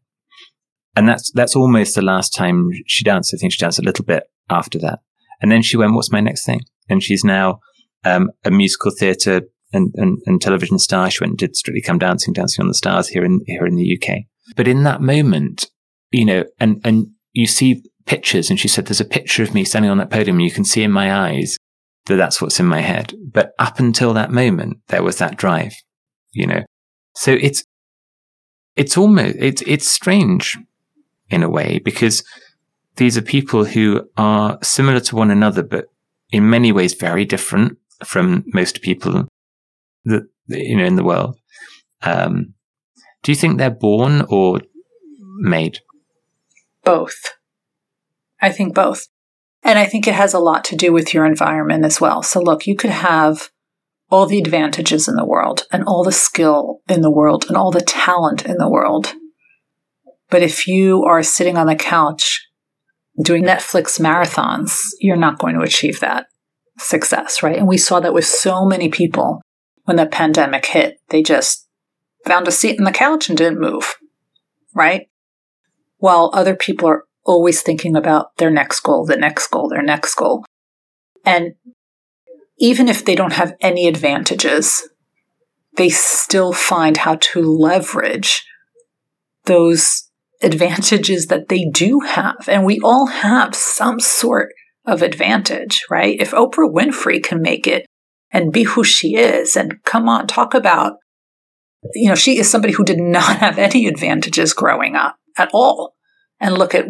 [0.96, 3.34] And that's, that's almost the last time she danced.
[3.34, 5.00] I think she danced a little bit after that.
[5.42, 6.62] And then she went, what's my next thing?
[6.90, 7.60] And she's now
[8.04, 11.10] um, a musical theatre and, and, and, television star.
[11.10, 13.76] She went and did Strictly Come Dancing, Dancing on the Stars here in here in
[13.76, 14.24] the UK.
[14.56, 15.70] But in that moment,
[16.12, 19.64] you know, and and you see pictures, and she said, "There's a picture of me
[19.64, 21.58] standing on that podium, and you can see in my eyes
[22.06, 25.74] that that's what's in my head." But up until that moment, there was that drive,
[26.32, 26.64] you know.
[27.16, 27.64] So it's
[28.76, 30.58] it's almost it's it's strange
[31.30, 32.24] in a way because
[32.96, 35.86] these are people who are similar to one another, but
[36.32, 39.28] in many ways very different from most people
[40.06, 41.38] that you know in the world.
[42.02, 42.54] Um,
[43.24, 44.62] do you think they're born or
[45.40, 45.80] made?
[46.84, 47.34] Both.
[48.42, 49.08] I think both.
[49.64, 52.24] And I think it has a lot to do with your environment as well.
[52.24, 53.50] So look, you could have
[54.10, 57.72] all the advantages in the world and all the skill in the world and all
[57.72, 59.14] the talent in the world.
[60.30, 62.48] But if you are sitting on the couch
[63.22, 66.28] doing Netflix marathons, you're not going to achieve that
[66.78, 67.58] success, right?
[67.58, 69.42] And we saw that with so many people
[69.84, 71.00] when the pandemic hit.
[71.10, 71.68] They just
[72.26, 73.96] found a seat in the couch and didn't move,
[74.74, 75.08] right?
[75.98, 80.16] While other people are always thinking about their next goal, the next goal, their next
[80.16, 80.46] goal.
[81.26, 81.56] And
[82.58, 84.88] even if they don't have any advantages,
[85.76, 88.46] they still find how to leverage
[89.46, 90.09] those
[90.42, 92.48] advantages that they do have.
[92.48, 94.50] And we all have some sort
[94.86, 96.20] of advantage, right?
[96.20, 97.86] If Oprah Winfrey can make it
[98.32, 100.94] and be who she is and come on, talk about,
[101.94, 105.96] you know, she is somebody who did not have any advantages growing up at all.
[106.40, 106.86] And look at,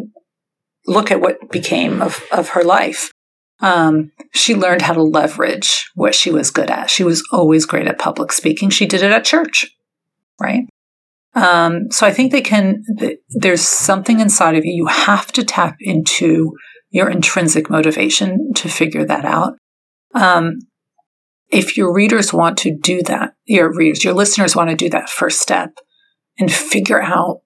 [0.86, 3.12] look at what became of, of her life.
[3.62, 6.90] Um, she learned how to leverage what she was good at.
[6.90, 8.70] She was always great at public speaking.
[8.70, 9.76] She did it at church,
[10.40, 10.64] right?
[11.36, 12.84] Um, so I think they can,
[13.30, 14.74] there's something inside of you.
[14.74, 16.54] You have to tap into
[16.90, 19.54] your intrinsic motivation to figure that out.
[20.16, 20.60] Um,
[21.50, 25.10] if your readers want to do that, your readers, your listeners want to do that
[25.10, 25.72] first step
[26.38, 27.42] and figure out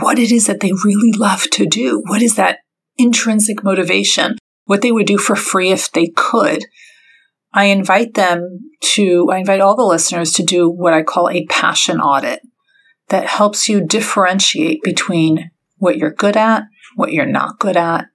[0.00, 2.02] what it is that they really love to do.
[2.06, 2.58] What is that
[2.96, 4.36] intrinsic motivation?
[4.64, 6.64] What they would do for free if they could.
[7.52, 11.46] I invite them to, I invite all the listeners to do what I call a
[11.46, 12.40] passion audit
[13.08, 16.64] that helps you differentiate between what you're good at,
[16.94, 18.06] what you're not good at,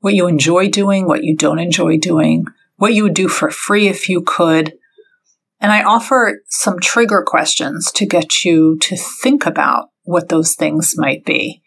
[0.00, 2.44] what you enjoy doing, what you don't enjoy doing,
[2.76, 4.74] what you would do for free if you could.
[5.60, 10.94] And I offer some trigger questions to get you to think about what those things
[10.96, 11.62] might be.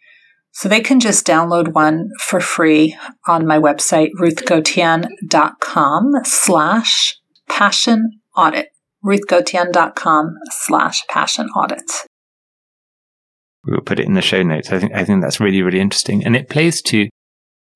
[0.54, 2.97] So they can just download one for free
[3.28, 7.17] on my website, ruthgotian.com slash
[7.50, 8.67] passion audit.
[9.04, 11.91] ruthgotian.com slash passion audit.
[13.65, 14.71] We will put it in the show notes.
[14.71, 16.26] I think, I think that's really, really interesting.
[16.26, 17.08] And it plays to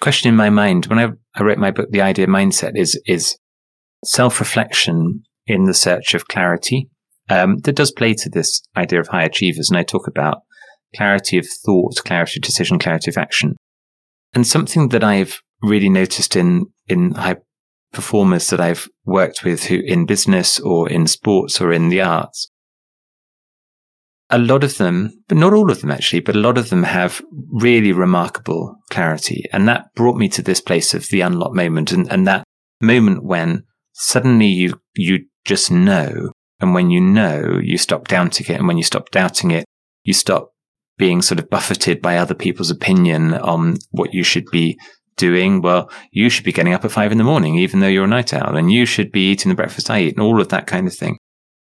[0.01, 3.37] question in my mind when I, I wrote my book, The Idea Mindset is, is
[4.03, 6.89] self-reflection in the search of clarity.
[7.29, 9.69] Um, that does play to this idea of high achievers.
[9.69, 10.39] And I talk about
[10.95, 13.55] clarity of thought, clarity of decision, clarity of action.
[14.33, 17.37] And something that I've really noticed in, in high
[17.93, 22.51] performers that I've worked with who in business or in sports or in the arts
[24.29, 26.83] a lot of them, but not all of them actually, but a lot of them
[26.83, 29.43] have really remarkable clarity.
[29.53, 32.43] And that brought me to this place of the unlock moment and, and that
[32.81, 36.31] moment when suddenly you, you just know.
[36.59, 38.57] And when you know, you stop doubting it.
[38.57, 39.65] And when you stop doubting it,
[40.03, 40.51] you stop
[40.97, 44.79] being sort of buffeted by other people's opinion on what you should be
[45.17, 45.61] doing.
[45.61, 48.07] Well, you should be getting up at five in the morning, even though you're a
[48.07, 50.67] night owl, and you should be eating the breakfast I eat and all of that
[50.67, 51.17] kind of thing.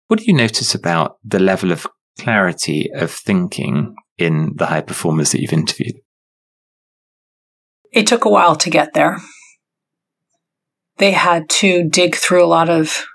[0.08, 1.86] What do you notice about the level of
[2.20, 5.96] clarity of thinking in the high performers that you've interviewed?
[7.92, 9.18] It took a while to get there.
[10.98, 13.06] They had to dig through a lot of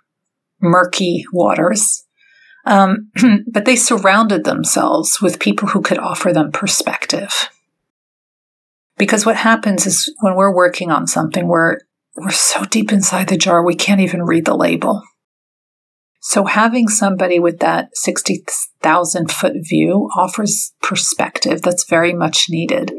[0.61, 2.05] murky waters.
[2.67, 3.11] Um,
[3.53, 7.51] but they surrounded themselves with people who could offer them perspective.
[8.97, 11.79] Because what happens is when we're working on something, we're,
[12.17, 15.03] we're so deep inside the jar, we can't even read the label.
[16.27, 22.95] So having somebody with that 60,000 foot view offers perspective that's very much needed.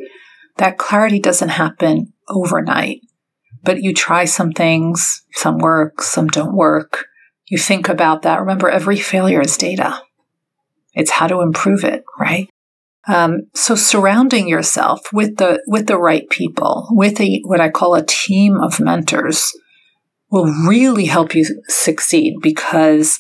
[0.58, 3.02] That clarity doesn't happen overnight,
[3.64, 7.06] but you try some things, some work, some don't work.
[7.48, 8.40] You think about that.
[8.40, 10.02] Remember, every failure is data.
[10.94, 12.48] It's how to improve it, right?
[13.08, 17.96] Um, so surrounding yourself with the with the right people, with a what I call
[17.96, 19.52] a team of mentors,
[20.32, 23.18] will really help you succeed because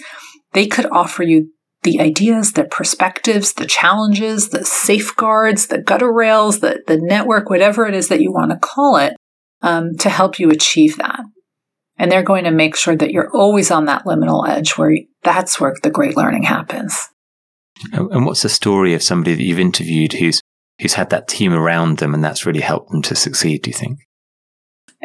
[0.53, 1.51] they could offer you
[1.83, 7.85] the ideas, the perspectives, the challenges, the safeguards, the gutter rails, the, the network, whatever
[7.85, 9.13] it is that you want to call it,
[9.61, 11.19] um, to help you achieve that.
[11.97, 15.59] And they're going to make sure that you're always on that liminal edge where that's
[15.59, 17.07] where the great learning happens.
[17.93, 20.41] And what's the story of somebody that you've interviewed who's
[20.81, 23.75] who's had that team around them and that's really helped them to succeed, do you
[23.75, 23.99] think?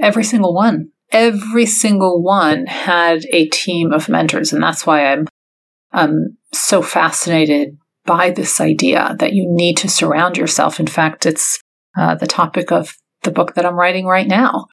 [0.00, 0.90] Every single one.
[1.12, 4.52] Every single one had a team of mentors.
[4.52, 5.26] And that's why I'm
[5.92, 10.80] um, so fascinated by this idea that you need to surround yourself.
[10.80, 11.60] In fact, it's
[11.96, 14.66] uh, the topic of the book that I'm writing right now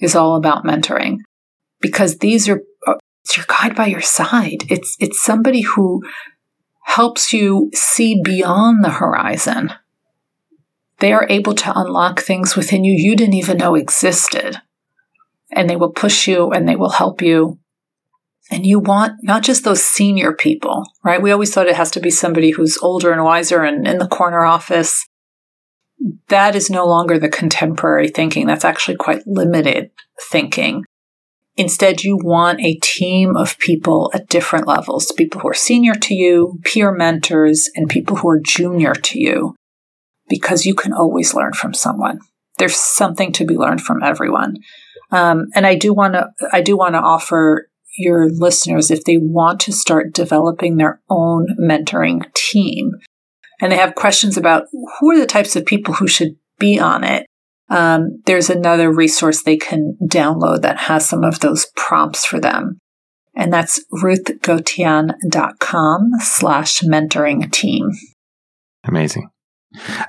[0.00, 1.18] is all about mentoring
[1.80, 4.64] because these are uh, it's your guide by your side.
[4.68, 6.02] It's it's somebody who
[6.84, 9.72] helps you see beyond the horizon.
[10.98, 14.60] They are able to unlock things within you you didn't even know existed.
[15.54, 17.58] And they will push you and they will help you.
[18.50, 21.22] And you want not just those senior people, right?
[21.22, 24.08] We always thought it has to be somebody who's older and wiser and in the
[24.08, 25.06] corner office.
[26.28, 28.46] That is no longer the contemporary thinking.
[28.46, 29.90] That's actually quite limited
[30.30, 30.84] thinking.
[31.56, 36.14] Instead, you want a team of people at different levels people who are senior to
[36.14, 39.54] you, peer mentors, and people who are junior to you,
[40.28, 42.18] because you can always learn from someone.
[42.58, 44.56] There's something to be learned from everyone.
[45.14, 49.16] Um, and I do want to, I do want to offer your listeners, if they
[49.16, 52.90] want to start developing their own mentoring team
[53.60, 57.04] and they have questions about who are the types of people who should be on
[57.04, 57.24] it,
[57.70, 62.80] um, there's another resource they can download that has some of those prompts for them.
[63.36, 67.90] And that's ruthgotian.com slash mentoring team.
[68.82, 69.30] Amazing.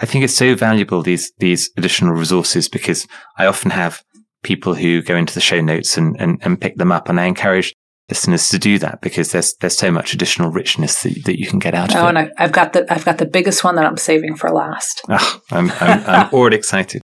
[0.01, 4.03] I think it's so valuable, these, these additional resources, because I often have
[4.45, 7.09] people who go into the show notes and, and, and pick them up.
[7.09, 7.73] And I encourage
[8.09, 11.57] listeners to do that because there's there's so much additional richness that, that you can
[11.57, 12.09] get out oh, of it.
[12.09, 15.01] and I, have got the I've got the biggest one that I'm saving for last.
[15.09, 17.01] Oh, I'm, I'm, I'm already excited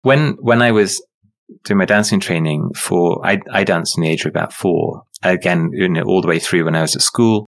[0.00, 1.04] when when I was
[1.64, 5.02] doing my dancing training for I I danced in the age of about four.
[5.22, 7.46] Again, you know, all the way through when I was at school.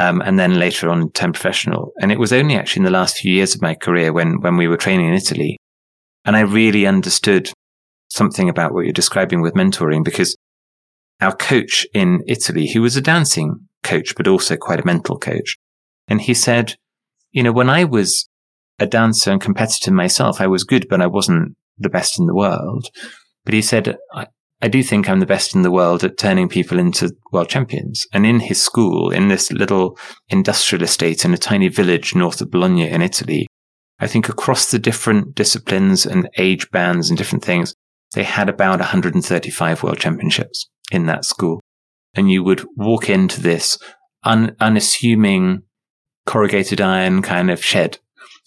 [0.00, 1.90] Um, and then later on turned professional.
[2.00, 4.56] And it was only actually in the last few years of my career when, when
[4.56, 5.58] we were training in Italy.
[6.24, 7.50] And I really understood
[8.08, 10.36] something about what you're describing with mentoring because
[11.20, 15.56] our coach in Italy, who was a dancing coach, but also quite a mental coach.
[16.06, 16.74] And he said,
[17.32, 18.28] you know, when I was
[18.78, 22.34] a dancer and competitor myself, I was good, but I wasn't the best in the
[22.34, 22.88] world.
[23.44, 24.26] But he said, I,
[24.60, 28.06] I do think I'm the best in the world at turning people into world champions.
[28.12, 29.98] And in his school, in this little
[30.28, 33.46] industrial estate in a tiny village north of Bologna in Italy,
[34.00, 37.74] I think across the different disciplines and age bands and different things,
[38.14, 41.60] they had about 135 world championships in that school.
[42.14, 43.78] And you would walk into this
[44.24, 45.62] un- unassuming
[46.26, 47.98] corrugated iron kind of shed.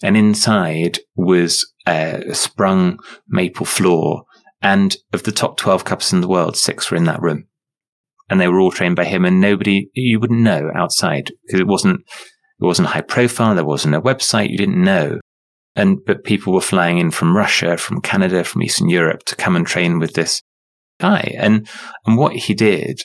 [0.02, 2.98] And inside was a sprung
[3.28, 4.24] maple floor.
[4.60, 7.46] And of the top 12 cups in the world, six were in that room.
[8.30, 11.66] And they were all trained by him and nobody, you wouldn't know outside because it
[11.66, 13.54] wasn't, it wasn't high profile.
[13.54, 14.50] There wasn't a website.
[14.50, 15.18] You didn't know.
[15.74, 19.56] And, but people were flying in from Russia, from Canada, from Eastern Europe to come
[19.56, 20.42] and train with this
[21.00, 21.34] guy.
[21.38, 21.66] And,
[22.06, 23.00] and what he did,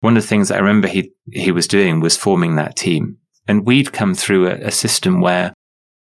[0.00, 3.18] one of the things that I remember he, he was doing was forming that team.
[3.46, 5.52] And we'd come through a, a system where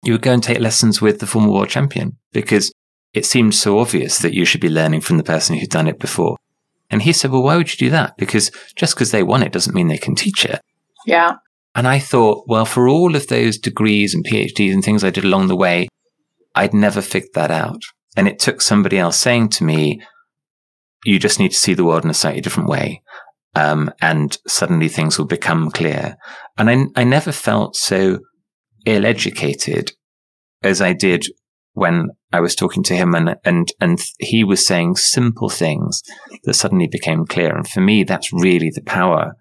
[0.04, 2.72] you would go and take lessons with the former world champion because
[3.14, 6.00] it seemed so obvious that you should be learning from the person who'd done it
[6.00, 6.38] before.
[6.90, 8.16] And he said, well, why would you do that?
[8.18, 10.62] Because just because they won it doesn't mean they can teach it.
[11.06, 11.38] Yeah.
[11.76, 15.26] And I thought, well, for all of those degrees and PhDs and things I did
[15.26, 15.90] along the way,
[16.56, 17.82] I'd never figured that out.
[18.16, 20.02] And it took somebody else saying to me,
[21.04, 23.02] you just need to see the world in a slightly different way.
[23.56, 26.16] Um, and suddenly things will become clear.
[26.58, 28.20] And I, I never felt so
[28.86, 29.92] ill educated
[30.64, 31.26] as I did
[31.74, 36.02] when I was talking to him and, and, and he was saying simple things
[36.44, 37.54] that suddenly became clear.
[37.56, 39.36] And for me, that's really the power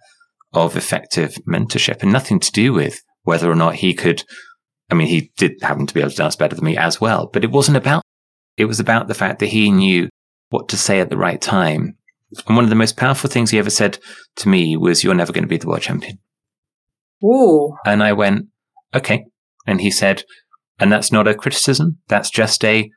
[0.55, 4.25] of effective mentorship and nothing to do with whether or not he could.
[4.91, 7.29] I mean, he did happen to be able to dance better than me as well,
[7.33, 8.03] but it wasn't about,
[8.57, 10.09] it was about the fact that he knew
[10.51, 11.97] what to say at the right time.
[12.47, 13.99] And one of the most powerful things he ever said
[14.37, 16.19] to me was, you're never going to be the world champion.
[17.25, 17.75] Ooh.
[17.87, 18.47] And I went,
[18.95, 19.25] okay,
[19.67, 20.25] and he said,
[20.79, 21.99] and that's not a criticism.
[22.09, 22.91] That's just a,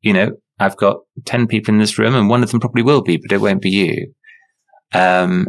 [0.00, 3.02] you know, I've got 10 people in this room and one of them probably will
[3.02, 4.14] be, but it won't be you.
[4.92, 5.48] Um,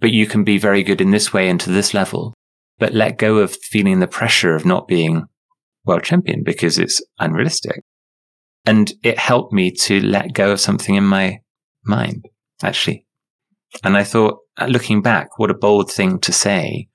[0.00, 2.34] but you can be very good in this way and to this level,
[2.78, 5.24] but let go of feeling the pressure of not being
[5.84, 7.82] world champion because it's unrealistic.
[8.64, 11.40] And it helped me to let go of something in my
[11.84, 12.26] mind,
[12.62, 13.06] actually.
[13.82, 14.38] And I thought,
[14.68, 16.88] looking back, what a bold thing to say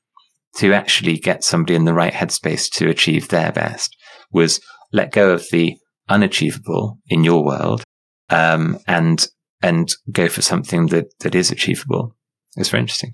[0.57, 3.95] to actually get somebody in the right headspace to achieve their best
[4.31, 4.59] was
[4.91, 5.75] let go of the
[6.09, 7.83] unachievable in your world
[8.29, 9.27] um, and
[9.61, 12.15] and go for something that, that is achievable.
[12.57, 13.13] It's very interesting.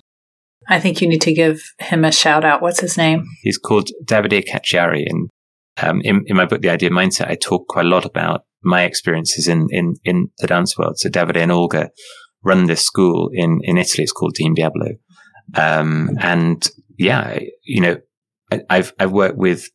[0.69, 2.61] I think you need to give him a shout out.
[2.61, 3.25] What's his name?
[3.41, 5.05] He's called Davide Cacciari.
[5.07, 5.29] And
[5.81, 8.83] um, in, in my book, The Idea Mindset, I talk quite a lot about my
[8.83, 10.97] experiences in, in, in the dance world.
[10.97, 11.89] So Davide and Olga
[12.43, 14.03] run this school in, in Italy.
[14.03, 14.91] It's called Team Diablo.
[15.55, 16.65] Um, and
[16.97, 17.97] yeah, you know,
[18.51, 19.69] I, I've, I've worked with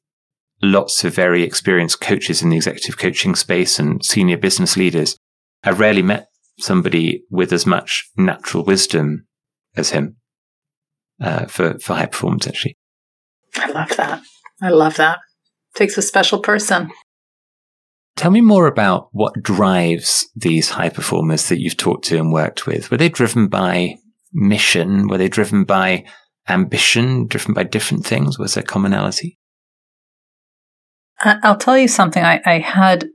[0.62, 5.16] lots of very experienced coaches in the executive coaching space and senior business leaders.
[5.62, 9.28] I've rarely met somebody with as much natural wisdom
[9.79, 10.16] as him
[11.20, 12.47] uh, for for high performance.
[12.47, 12.76] Actually,
[13.57, 14.22] I love that.
[14.61, 15.18] I love that.
[15.74, 16.91] Takes a special person.
[18.16, 22.66] Tell me more about what drives these high performers that you've talked to and worked
[22.66, 22.91] with.
[22.91, 23.95] Were they driven by
[24.33, 25.07] mission?
[25.07, 26.05] Were they driven by
[26.49, 27.29] ambition?
[27.29, 28.37] Driven by different things?
[28.37, 29.39] Was there commonality?
[31.20, 32.22] I'll tell you something.
[32.22, 33.09] I, I had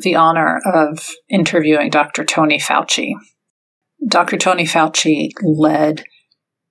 [0.00, 2.24] the honor of interviewing Dr.
[2.24, 3.12] Tony Fauci.
[4.06, 4.36] Dr.
[4.36, 6.04] Tony Fauci led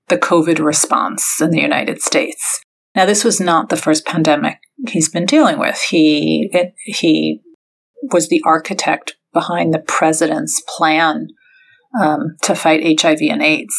[0.09, 2.61] the COVID response in the United States.
[2.95, 5.81] Now, this was not the first pandemic he's been dealing with.
[5.89, 7.41] He it, he
[8.11, 11.27] was the architect behind the president's plan
[11.99, 13.75] um, to fight HIV and AIDS,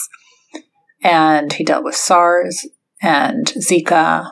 [1.03, 2.67] and he dealt with SARS
[3.03, 4.31] and Zika,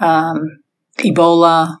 [0.00, 0.60] um,
[0.98, 1.76] Ebola.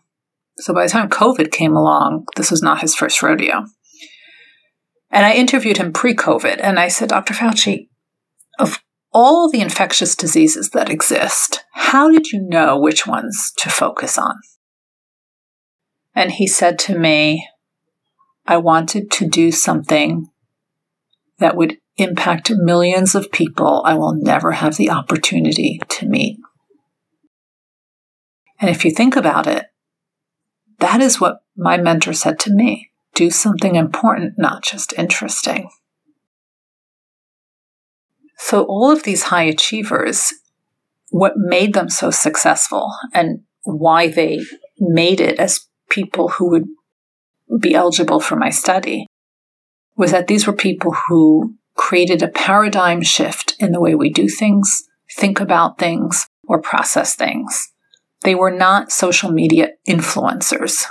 [0.58, 3.64] So by the time COVID came along, this was not his first rodeo.
[5.10, 7.34] And I interviewed him pre COVID, and I said, Dr.
[7.34, 7.88] Fauci,
[8.58, 8.82] of
[9.12, 14.34] all the infectious diseases that exist, how did you know which ones to focus on?
[16.14, 17.48] And he said to me,
[18.46, 20.26] I wanted to do something
[21.38, 26.38] that would impact millions of people I will never have the opportunity to meet.
[28.60, 29.66] And if you think about it,
[30.78, 32.87] that is what my mentor said to me
[33.18, 35.68] do something important, not just interesting.
[38.38, 40.32] So, all of these high achievers,
[41.10, 44.38] what made them so successful and why they
[44.78, 49.06] made it as people who would be eligible for my study
[49.96, 54.28] was that these were people who created a paradigm shift in the way we do
[54.28, 54.84] things,
[55.16, 57.72] think about things, or process things.
[58.22, 60.84] They were not social media influencers.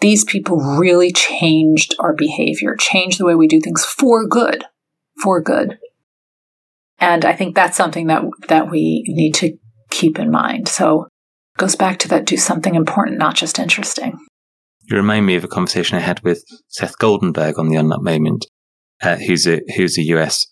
[0.00, 4.64] These people really changed our behavior, changed the way we do things for good
[5.22, 5.78] for good.
[6.98, 9.56] And I think that's something that that we need to
[9.90, 10.68] keep in mind.
[10.68, 14.18] So it goes back to that do something important, not just interesting.
[14.84, 18.46] You remind me of a conversation I had with Seth Goldenberg on the Unlock Moment,
[19.02, 20.46] uh, who's a who's a US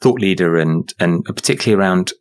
[0.00, 2.12] thought leader and and particularly around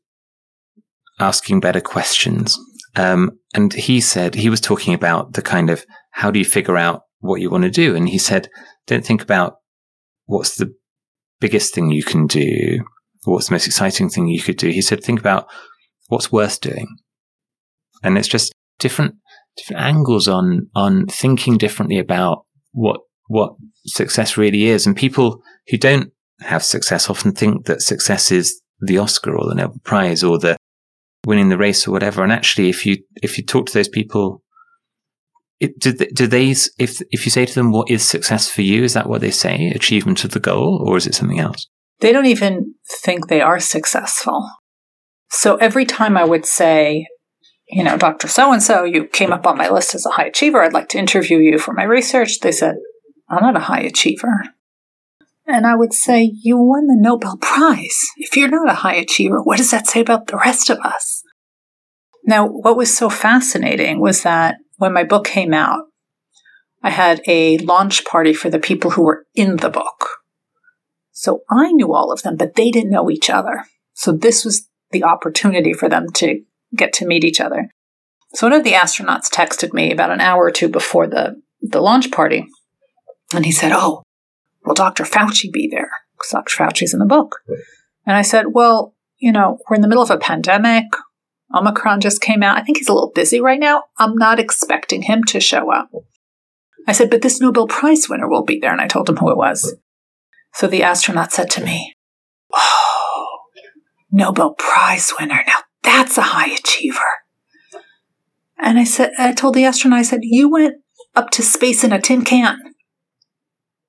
[1.20, 2.58] asking better questions.
[2.96, 5.86] Um, and he said he was talking about the kind of
[6.18, 8.50] how do you figure out what you want to do, and he said
[8.88, 9.58] don't think about
[10.26, 10.74] what's the
[11.40, 12.84] biggest thing you can do?
[13.26, 14.70] What's the most exciting thing you could do?
[14.70, 15.48] He said, think about
[16.08, 16.88] what's worth doing.
[18.04, 19.16] And it's just different,
[19.58, 23.56] different angles on, on thinking differently about what, what
[23.86, 24.88] success really is.
[24.88, 26.12] And people who don't
[26.42, 30.56] have success often think that success is the Oscar or the Nobel Prize or the
[31.26, 32.24] winning the race or whatever.
[32.24, 34.42] And actually, if you, if you talk to those people
[35.60, 38.62] it, do, they, do they, if, if you say to them, what is success for
[38.62, 38.84] you?
[38.84, 39.70] Is that what they say?
[39.70, 41.68] Achievement of the goal, or is it something else?
[42.00, 44.50] They don't even think they are successful.
[45.30, 47.08] So every time I would say,
[47.70, 48.28] you know, Dr.
[48.28, 50.62] So and so, you came up on my list as a high achiever.
[50.62, 52.40] I'd like to interview you for my research.
[52.40, 52.76] They said,
[53.30, 54.44] I'm not a high achiever.
[55.46, 58.00] And I would say, You won the Nobel Prize.
[58.18, 61.24] If you're not a high achiever, what does that say about the rest of us?
[62.26, 65.86] Now, what was so fascinating was that when my book came out,
[66.84, 70.10] I had a launch party for the people who were in the book.
[71.12, 73.66] So I knew all of them, but they didn't know each other.
[73.94, 76.42] So this was the opportunity for them to
[76.76, 77.70] get to meet each other.
[78.34, 81.82] So one of the astronauts texted me about an hour or two before the, the
[81.82, 82.46] launch party,
[83.34, 84.04] and he said, Oh,
[84.64, 85.04] will Dr.
[85.04, 85.90] Fauci be there?
[86.16, 86.64] Because Dr.
[86.64, 87.40] Fauci's in the book.
[88.06, 90.86] And I said, Well, you know, we're in the middle of a pandemic.
[91.54, 92.58] Omicron just came out.
[92.58, 93.84] I think he's a little busy right now.
[93.98, 95.90] I'm not expecting him to show up.
[96.88, 98.72] I said, but this Nobel Prize winner will be there.
[98.72, 99.76] And I told him who it was.
[100.54, 101.94] So the astronaut said to me,
[102.54, 103.40] Oh,
[104.12, 105.44] Nobel Prize winner.
[105.46, 107.00] Now that's a high achiever.
[108.58, 110.76] And I said, I told the astronaut, I said, you went
[111.16, 112.58] up to space in a tin can.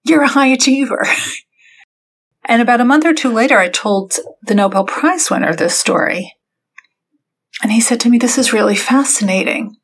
[0.05, 1.07] You're a high achiever.
[2.45, 6.35] and about a month or two later, I told the Nobel Prize winner this story.
[7.62, 9.76] And he said to me, This is really fascinating.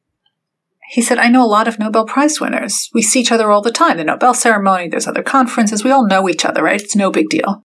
[0.91, 2.89] he said, I know a lot of Nobel Prize winners.
[2.95, 3.97] We see each other all the time.
[3.97, 5.83] The Nobel ceremony, there's other conferences.
[5.83, 6.81] We all know each other, right?
[6.81, 7.65] It's no big deal.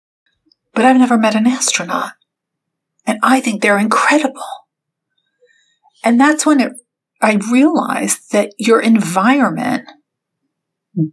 [0.74, 2.14] But I've never met an astronaut.
[3.06, 4.42] And I think they're incredible.
[6.04, 6.74] And that's when it,
[7.22, 9.88] I realized that your environment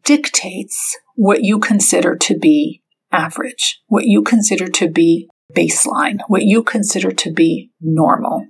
[0.05, 6.63] dictates what you consider to be average, what you consider to be baseline, what you
[6.63, 8.47] consider to be normal.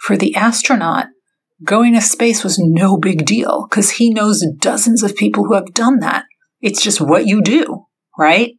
[0.00, 1.06] For the astronaut,
[1.64, 5.74] going to space was no big deal because he knows dozens of people who have
[5.74, 6.24] done that.
[6.60, 7.86] It's just what you do,
[8.18, 8.54] right?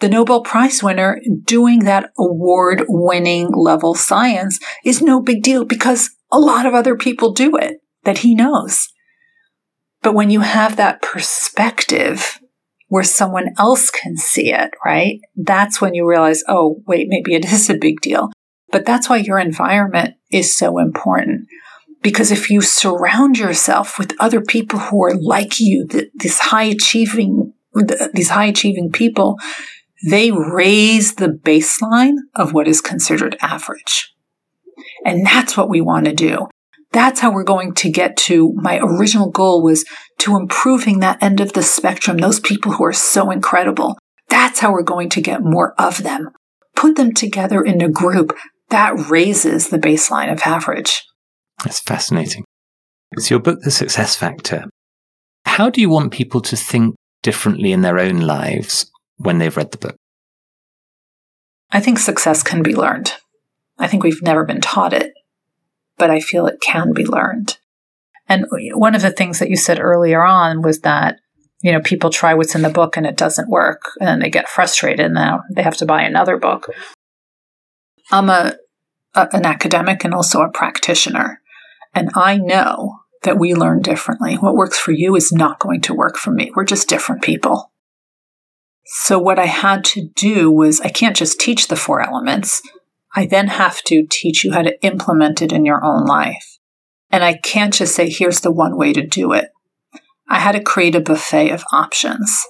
[0.00, 6.10] The Nobel Prize winner doing that award winning level science is no big deal because
[6.30, 8.88] a lot of other people do it that he knows.
[10.02, 12.38] But when you have that perspective
[12.88, 15.20] where someone else can see it, right?
[15.34, 18.30] That's when you realize, oh, wait, maybe it is a big deal.
[18.76, 21.48] But that's why your environment is so important.
[22.02, 27.54] Because if you surround yourself with other people who are like you, this high achieving,
[28.12, 29.38] these high achieving people,
[30.10, 34.14] they raise the baseline of what is considered average.
[35.06, 36.48] And that's what we want to do.
[36.92, 39.86] That's how we're going to get to my original goal was
[40.18, 43.96] to improving that end of the spectrum, those people who are so incredible.
[44.28, 46.28] That's how we're going to get more of them.
[46.74, 48.36] Put them together in a group
[48.76, 51.02] that raises the baseline of average.
[51.64, 52.44] That's fascinating.
[53.12, 54.66] It's your book, The Success Factor.
[55.46, 59.70] How do you want people to think differently in their own lives when they've read
[59.70, 59.96] the book?
[61.70, 63.14] I think success can be learned.
[63.78, 65.14] I think we've never been taught it,
[65.96, 67.56] but I feel it can be learned.
[68.28, 71.16] And one of the things that you said earlier on was that,
[71.62, 74.50] you know, people try what's in the book and it doesn't work and they get
[74.50, 76.66] frustrated and now they have to buy another book.
[78.12, 78.56] I'm a,
[79.16, 81.40] a an academic and also a practitioner.
[81.94, 84.34] And I know that we learn differently.
[84.34, 86.52] What works for you is not going to work for me.
[86.54, 87.72] We're just different people.
[88.84, 92.62] So what I had to do was I can't just teach the four elements.
[93.14, 96.58] I then have to teach you how to implement it in your own life.
[97.10, 99.50] And I can't just say, here's the one way to do it.
[100.28, 102.44] I had to create a buffet of options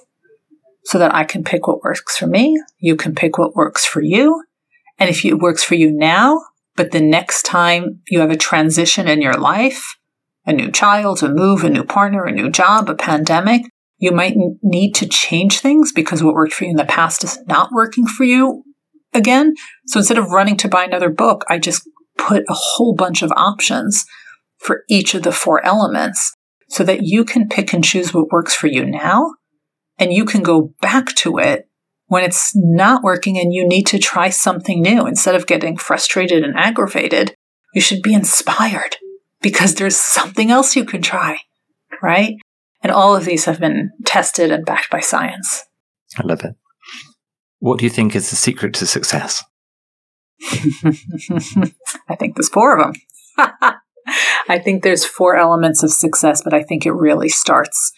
[0.83, 2.61] so that I can pick what works for me.
[2.79, 4.43] You can pick what works for you.
[4.99, 6.41] And if it works for you now,
[6.77, 9.97] but the next time you have a transition in your life,
[10.45, 13.63] a new child, a move, a new partner, a new job, a pandemic,
[13.97, 17.39] you might need to change things because what worked for you in the past is
[17.47, 18.63] not working for you
[19.13, 19.55] again.
[19.87, 23.33] So instead of running to buy another book, I just put a whole bunch of
[23.35, 24.05] options
[24.57, 26.35] for each of the four elements
[26.69, 29.33] so that you can pick and choose what works for you now.
[29.97, 31.67] And you can go back to it
[32.07, 35.05] when it's not working and you need to try something new.
[35.05, 37.35] Instead of getting frustrated and aggravated,
[37.73, 38.97] you should be inspired
[39.41, 41.39] because there's something else you can try,
[42.01, 42.35] right?
[42.81, 45.65] And all of these have been tested and backed by science.
[46.17, 46.55] I love it.
[47.59, 49.43] What do you think is the secret to success?
[50.43, 53.01] I think there's four of them.
[54.49, 57.91] I think there's four elements of success, but I think it really starts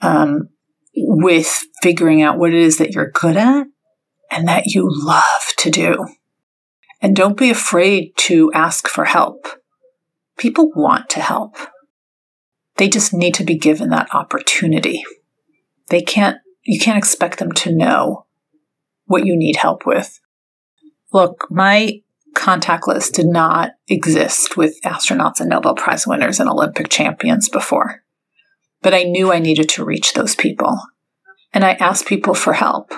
[0.00, 0.50] um,
[0.96, 3.66] with figuring out what it is that you're good at
[4.30, 5.24] and that you love
[5.58, 6.06] to do.
[7.02, 9.46] And don't be afraid to ask for help.
[10.36, 11.56] People want to help.
[12.76, 15.02] They just need to be given that opportunity.
[15.88, 18.26] They can't, you can't expect them to know
[19.06, 20.20] what you need help with.
[21.12, 22.02] Look, my
[22.34, 28.02] contact list did not exist with astronauts and Nobel Prize winners and Olympic champions before.
[28.82, 30.78] But I knew I needed to reach those people.
[31.52, 32.92] And I asked people for help.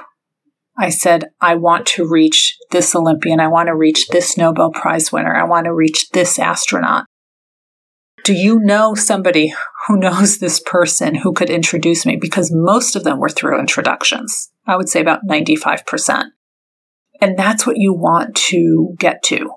[0.77, 3.41] I said, I want to reach this Olympian.
[3.41, 5.35] I want to reach this Nobel Prize winner.
[5.35, 7.07] I want to reach this astronaut.
[8.25, 9.53] Do you know somebody
[9.87, 12.17] who knows this person who could introduce me?
[12.17, 14.51] Because most of them were through introductions.
[14.67, 16.27] I would say about 95%.
[17.21, 19.51] And that's what you want to get to.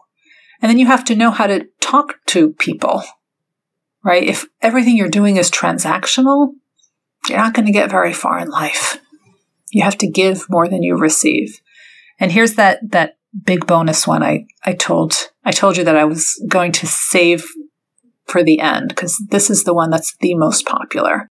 [0.61, 3.03] And then you have to know how to talk to people,
[4.05, 4.23] right?
[4.23, 6.51] If everything you're doing is transactional,
[7.27, 9.01] you're not going to get very far in life.
[9.71, 11.59] You have to give more than you receive.
[12.19, 16.05] And here's that, that big bonus one I, I told, I told you that I
[16.05, 17.43] was going to save
[18.25, 21.29] for the end because this is the one that's the most popular.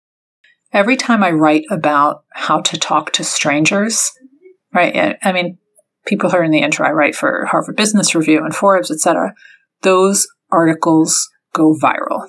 [0.73, 4.11] Every time I write about how to talk to strangers,
[4.73, 5.17] right?
[5.23, 5.57] I mean,
[6.05, 9.33] people heard in the intro, I write for Harvard Business Review and Forbes, etc.
[9.81, 12.27] Those articles go viral,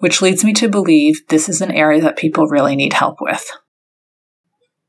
[0.00, 3.46] which leads me to believe this is an area that people really need help with.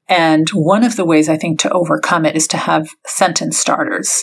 [0.08, 4.22] And one of the ways I think to overcome it is to have sentence starters.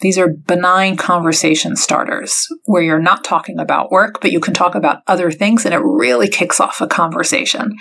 [0.00, 4.74] These are benign conversation starters where you're not talking about work, but you can talk
[4.74, 7.76] about other things and it really kicks off a conversation.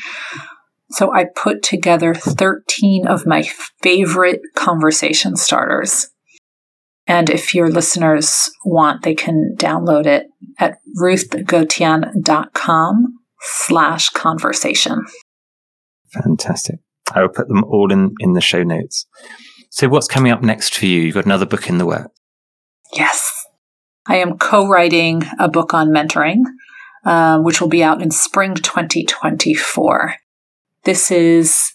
[0.92, 3.44] So I put together 13 of my
[3.82, 6.10] favorite conversation starters.
[7.10, 10.28] And if your listeners want, they can download it
[10.60, 15.04] at ruthgotian.com slash conversation.
[16.12, 16.82] Fantastic.
[17.12, 19.08] I will put them all in, in the show notes.
[19.72, 21.02] So what's coming up next for you?
[21.02, 22.12] You've got another book in the works.
[22.94, 23.48] Yes.
[24.06, 26.44] I am co-writing a book on mentoring,
[27.06, 30.14] uh, which will be out in spring 2024.
[30.84, 31.74] This is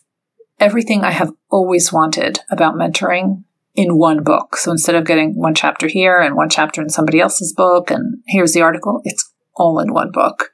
[0.60, 3.42] everything I have always wanted about mentoring
[3.74, 4.56] in one book.
[4.56, 8.22] So instead of getting one chapter here and one chapter in somebody else's book, and
[8.26, 10.50] here's the article, it's all in one book.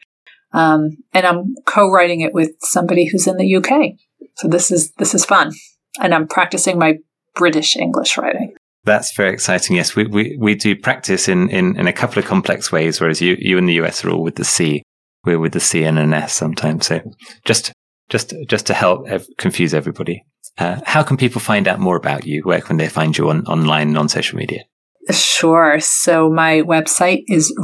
[0.53, 3.93] Um, and I'm co-writing it with somebody who's in the UK.
[4.37, 5.53] So this is this is fun,
[6.01, 6.99] and I'm practicing my
[7.35, 8.55] British English writing.
[8.85, 9.77] That's very exciting.
[9.77, 13.21] Yes, we, we, we do practice in, in, in a couple of complex ways, whereas
[13.21, 14.83] you, you in the US are all with the C.
[15.25, 16.87] We're with the C and an S sometimes.
[16.87, 17.01] So
[17.45, 17.73] just,
[18.11, 20.25] just, just to help ev- confuse everybody.
[20.59, 22.43] Uh, how can people find out more about you?
[22.43, 24.65] Where can they find you on, online on social media?
[25.11, 25.81] Sure.
[25.81, 27.57] So my website is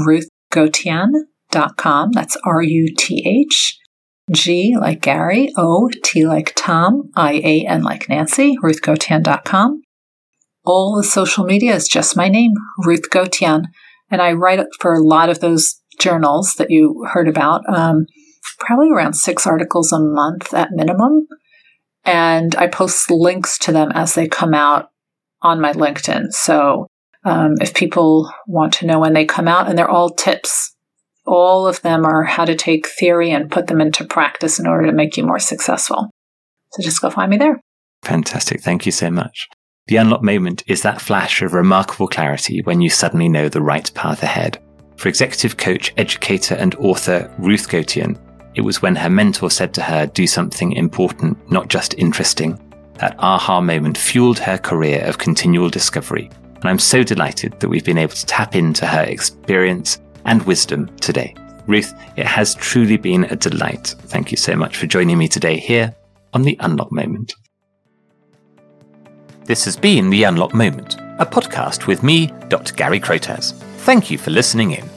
[0.55, 2.13] ruthgotian.com.
[2.13, 3.79] That's R U T H
[4.33, 9.83] G like Gary, O, T like Tom, I A N like Nancy, ruthgotian.com.
[10.65, 12.53] All the social media is just my name,
[12.85, 13.67] Ruth Gotian.
[14.11, 18.07] And I write for a lot of those journals that you heard about, um,
[18.59, 21.27] probably around six articles a month at minimum.
[22.05, 24.91] And I post links to them as they come out
[25.43, 26.33] on my LinkedIn.
[26.33, 26.87] So
[27.25, 30.77] um, if people want to know when they come out, and they're all tips
[31.27, 34.87] all of them are how to take theory and put them into practice in order
[34.87, 36.11] to make you more successful.
[36.73, 37.61] So just go find me there.
[38.03, 38.61] Fantastic.
[38.61, 39.49] Thank you so much.
[39.89, 43.93] The unlock moment is that flash of remarkable clarity when you suddenly know the right
[43.95, 44.63] path ahead.
[44.97, 48.19] For executive coach, educator, and author Ruth Gotian,
[48.57, 52.59] it was when her mentor said to her, do something important, not just interesting.
[52.95, 56.31] That aha moment fueled her career of continual discovery.
[56.55, 60.89] And I'm so delighted that we've been able to tap into her experience and wisdom
[60.97, 61.35] today.
[61.67, 63.95] Ruth, it has truly been a delight.
[64.07, 65.95] Thank you so much for joining me today here
[66.33, 67.35] on The Unlock Moment.
[69.45, 72.73] This has been The Unlock Moment, a podcast with me, Dr.
[72.75, 73.53] Gary Crotaz.
[73.81, 74.96] Thank you for listening in.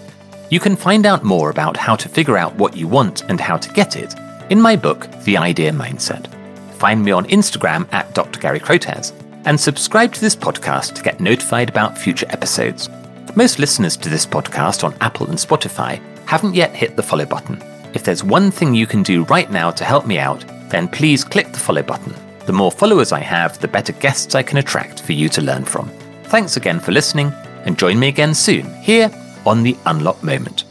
[0.49, 3.57] You can find out more about how to figure out what you want and how
[3.57, 4.15] to get it
[4.49, 6.25] in my book, The Idea Mindset.
[6.73, 8.39] Find me on Instagram at Dr.
[8.39, 9.13] Gary Crotaz
[9.45, 12.89] and subscribe to this podcast to get notified about future episodes.
[13.35, 17.61] Most listeners to this podcast on Apple and Spotify haven't yet hit the follow button.
[17.93, 21.23] If there's one thing you can do right now to help me out, then please
[21.23, 22.15] click the follow button.
[22.47, 25.63] The more followers I have, the better guests I can attract for you to learn
[25.63, 25.89] from.
[26.23, 27.31] Thanks again for listening,
[27.65, 29.11] and join me again soon here
[29.45, 30.63] on the Unlock Moment.